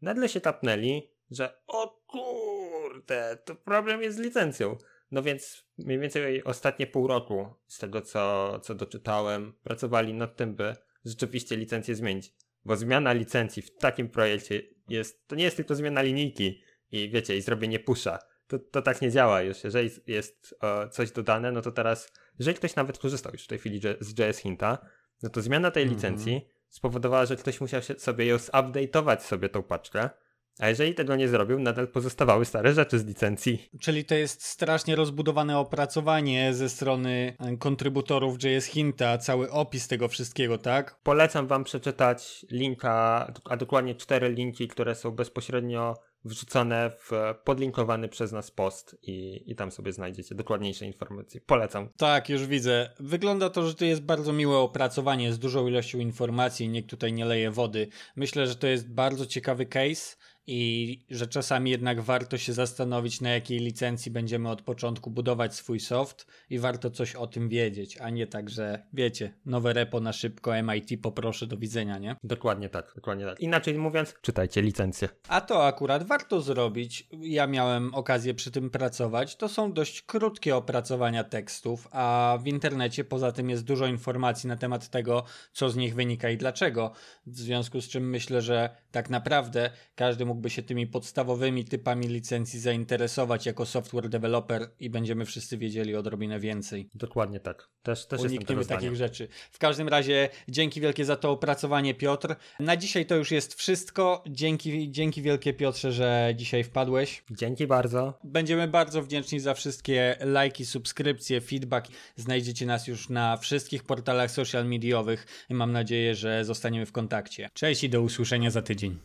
nagle 0.00 0.28
się 0.28 0.40
tapnęli, 0.40 1.10
że 1.30 1.62
o 1.66 2.02
kurde, 2.06 3.38
to 3.44 3.54
problem 3.54 4.02
jest 4.02 4.16
z 4.16 4.20
licencją. 4.20 4.78
No 5.14 5.22
więc 5.22 5.64
mniej 5.78 5.98
więcej 5.98 6.44
ostatnie 6.44 6.86
pół 6.86 7.06
roku, 7.06 7.46
z 7.66 7.78
tego 7.78 8.00
co, 8.00 8.58
co 8.62 8.74
doczytałem, 8.74 9.52
pracowali 9.62 10.14
nad 10.14 10.36
tym, 10.36 10.54
by 10.54 10.76
rzeczywiście 11.04 11.56
licencję 11.56 11.94
zmienić. 11.94 12.32
Bo 12.64 12.76
zmiana 12.76 13.12
licencji 13.12 13.62
w 13.62 13.76
takim 13.76 14.08
projekcie 14.08 14.62
jest, 14.88 15.28
to 15.28 15.36
nie 15.36 15.44
jest 15.44 15.56
tylko 15.56 15.74
zmiana 15.74 16.02
linijki 16.02 16.62
i 16.90 17.10
wiecie, 17.10 17.36
i 17.36 17.40
zrobienie 17.40 17.78
pusha. 17.78 18.18
To, 18.46 18.58
to 18.58 18.82
tak 18.82 19.02
nie 19.02 19.10
działa 19.10 19.42
już. 19.42 19.64
Jeżeli 19.64 19.90
jest 20.06 20.54
o, 20.60 20.88
coś 20.88 21.10
dodane, 21.10 21.52
no 21.52 21.62
to 21.62 21.72
teraz, 21.72 22.12
jeżeli 22.38 22.56
ktoś 22.56 22.76
nawet 22.76 22.98
korzystał 22.98 23.32
już 23.32 23.44
w 23.44 23.48
tej 23.48 23.58
chwili 23.58 23.80
z 24.00 24.18
JS 24.18 24.38
Hinta, 24.38 24.86
no 25.22 25.28
to 25.28 25.42
zmiana 25.42 25.70
tej 25.70 25.82
mm 25.82 25.94
-hmm. 25.94 25.96
licencji 25.96 26.48
spowodowała, 26.68 27.26
że 27.26 27.36
ktoś 27.36 27.60
musiał 27.60 27.82
się 27.82 27.94
sobie 27.94 28.26
ją 28.26 28.36
zupdate'ować 28.36 29.20
sobie 29.20 29.48
tą 29.48 29.62
paczkę 29.62 30.10
a 30.58 30.68
jeżeli 30.68 30.94
tego 30.94 31.16
nie 31.16 31.28
zrobił, 31.28 31.58
nadal 31.60 31.88
pozostawały 31.88 32.44
stare 32.44 32.72
rzeczy 32.72 32.98
z 32.98 33.04
licencji. 33.04 33.68
Czyli 33.80 34.04
to 34.04 34.14
jest 34.14 34.44
strasznie 34.44 34.96
rozbudowane 34.96 35.58
opracowanie 35.58 36.54
ze 36.54 36.68
strony 36.68 37.36
e, 37.38 37.56
kontrybutorów 37.56 38.44
JS 38.44 38.64
Hinta, 38.64 39.18
cały 39.18 39.50
opis 39.50 39.88
tego 39.88 40.08
wszystkiego, 40.08 40.58
tak? 40.58 41.00
Polecam 41.02 41.46
wam 41.46 41.64
przeczytać 41.64 42.46
linka, 42.50 43.26
a 43.44 43.56
dokładnie 43.56 43.94
cztery 43.94 44.32
linki, 44.32 44.68
które 44.68 44.94
są 44.94 45.10
bezpośrednio 45.10 45.94
wrzucone 46.24 46.90
w 46.90 47.10
podlinkowany 47.44 48.08
przez 48.08 48.32
nas 48.32 48.50
post 48.50 48.96
i, 49.02 49.42
i 49.46 49.54
tam 49.54 49.70
sobie 49.70 49.92
znajdziecie 49.92 50.34
dokładniejsze 50.34 50.86
informacje. 50.86 51.40
Polecam. 51.40 51.88
Tak, 51.96 52.28
już 52.28 52.46
widzę. 52.46 52.90
Wygląda 53.00 53.50
to, 53.50 53.66
że 53.66 53.74
to 53.74 53.84
jest 53.84 54.02
bardzo 54.02 54.32
miłe 54.32 54.56
opracowanie 54.56 55.32
z 55.32 55.38
dużą 55.38 55.66
ilością 55.66 55.98
informacji, 55.98 56.68
nikt 56.68 56.90
tutaj 56.90 57.12
nie 57.12 57.24
leje 57.24 57.50
wody. 57.50 57.88
Myślę, 58.16 58.46
że 58.46 58.56
to 58.56 58.66
jest 58.66 58.92
bardzo 58.94 59.26
ciekawy 59.26 59.66
case 59.66 60.16
i 60.46 61.00
że 61.10 61.26
czasami 61.26 61.70
jednak 61.70 62.00
warto 62.00 62.38
się 62.38 62.52
zastanowić, 62.52 63.20
na 63.20 63.30
jakiej 63.30 63.58
licencji 63.58 64.10
będziemy 64.10 64.50
od 64.50 64.62
początku 64.62 65.10
budować 65.10 65.54
swój 65.54 65.80
soft 65.80 66.26
i 66.50 66.58
warto 66.58 66.90
coś 66.90 67.14
o 67.14 67.26
tym 67.26 67.48
wiedzieć, 67.48 67.98
a 67.98 68.10
nie 68.10 68.26
tak, 68.26 68.50
że 68.50 68.86
wiecie, 68.92 69.34
nowe 69.46 69.72
repo 69.72 70.00
na 70.00 70.12
szybko, 70.12 70.62
MIT 70.62 71.02
poproszę, 71.02 71.46
do 71.46 71.56
widzenia, 71.56 71.98
nie? 71.98 72.16
Dokładnie 72.24 72.68
tak, 72.68 72.92
dokładnie 72.94 73.24
tak. 73.24 73.40
Inaczej 73.40 73.78
mówiąc, 73.78 74.14
czytajcie 74.22 74.62
licencję. 74.62 75.08
A 75.28 75.40
to 75.40 75.66
akurat 75.66 76.02
warto 76.02 76.40
zrobić. 76.40 77.08
Ja 77.20 77.46
miałem 77.46 77.94
okazję 77.94 78.34
przy 78.34 78.50
tym 78.50 78.70
pracować. 78.70 79.36
To 79.36 79.48
są 79.48 79.72
dość 79.72 80.02
krótkie 80.02 80.56
opracowania 80.56 81.24
tekstów, 81.24 81.88
a 81.90 82.38
w 82.42 82.46
internecie 82.46 83.04
poza 83.04 83.32
tym 83.32 83.50
jest 83.50 83.64
dużo 83.64 83.86
informacji 83.86 84.48
na 84.48 84.56
temat 84.56 84.88
tego, 84.88 85.24
co 85.52 85.70
z 85.70 85.76
nich 85.76 85.94
wynika 85.94 86.30
i 86.30 86.36
dlaczego. 86.36 86.92
W 87.26 87.38
związku 87.38 87.80
z 87.80 87.88
czym 87.88 88.10
myślę, 88.10 88.42
że 88.42 88.70
tak 88.90 89.10
naprawdę 89.10 89.70
każdy 89.94 90.24
mógłby 90.34 90.50
się 90.50 90.62
tymi 90.62 90.86
podstawowymi 90.86 91.64
typami 91.64 92.08
licencji 92.08 92.60
zainteresować 92.60 93.46
jako 93.46 93.66
software 93.66 94.08
developer 94.08 94.70
i 94.80 94.90
będziemy 94.90 95.24
wszyscy 95.24 95.58
wiedzieli 95.58 95.96
odrobinę 95.96 96.40
więcej. 96.40 96.88
Dokładnie 96.94 97.40
tak. 97.40 97.68
Też, 97.82 98.06
też 98.06 98.20
Unikniemy 98.20 98.64
takich 98.64 98.96
rzeczy. 98.96 99.28
W 99.52 99.58
każdym 99.58 99.88
razie 99.88 100.28
dzięki 100.48 100.80
wielkie 100.80 101.04
za 101.04 101.16
to 101.16 101.30
opracowanie 101.30 101.94
Piotr. 101.94 102.36
Na 102.60 102.76
dzisiaj 102.76 103.06
to 103.06 103.16
już 103.16 103.30
jest 103.30 103.54
wszystko. 103.54 104.24
Dzięki, 104.26 104.90
dzięki 104.90 105.22
wielkie 105.22 105.52
Piotrze, 105.52 105.92
że 105.92 106.32
dzisiaj 106.36 106.64
wpadłeś. 106.64 107.24
Dzięki 107.30 107.66
bardzo. 107.66 108.18
Będziemy 108.24 108.68
bardzo 108.68 109.02
wdzięczni 109.02 109.40
za 109.40 109.54
wszystkie 109.54 110.16
lajki, 110.20 110.66
subskrypcje, 110.66 111.40
feedback. 111.40 111.86
Znajdziecie 112.16 112.66
nas 112.66 112.86
już 112.86 113.08
na 113.08 113.36
wszystkich 113.36 113.84
portalach 113.84 114.30
social 114.30 114.66
mediowych. 114.66 115.26
Mam 115.50 115.72
nadzieję, 115.72 116.14
że 116.14 116.44
zostaniemy 116.44 116.86
w 116.86 116.92
kontakcie. 116.92 117.50
Cześć 117.54 117.84
i 117.84 117.88
do 117.88 118.02
usłyszenia 118.02 118.50
za 118.50 118.62
tydzień. 118.62 118.98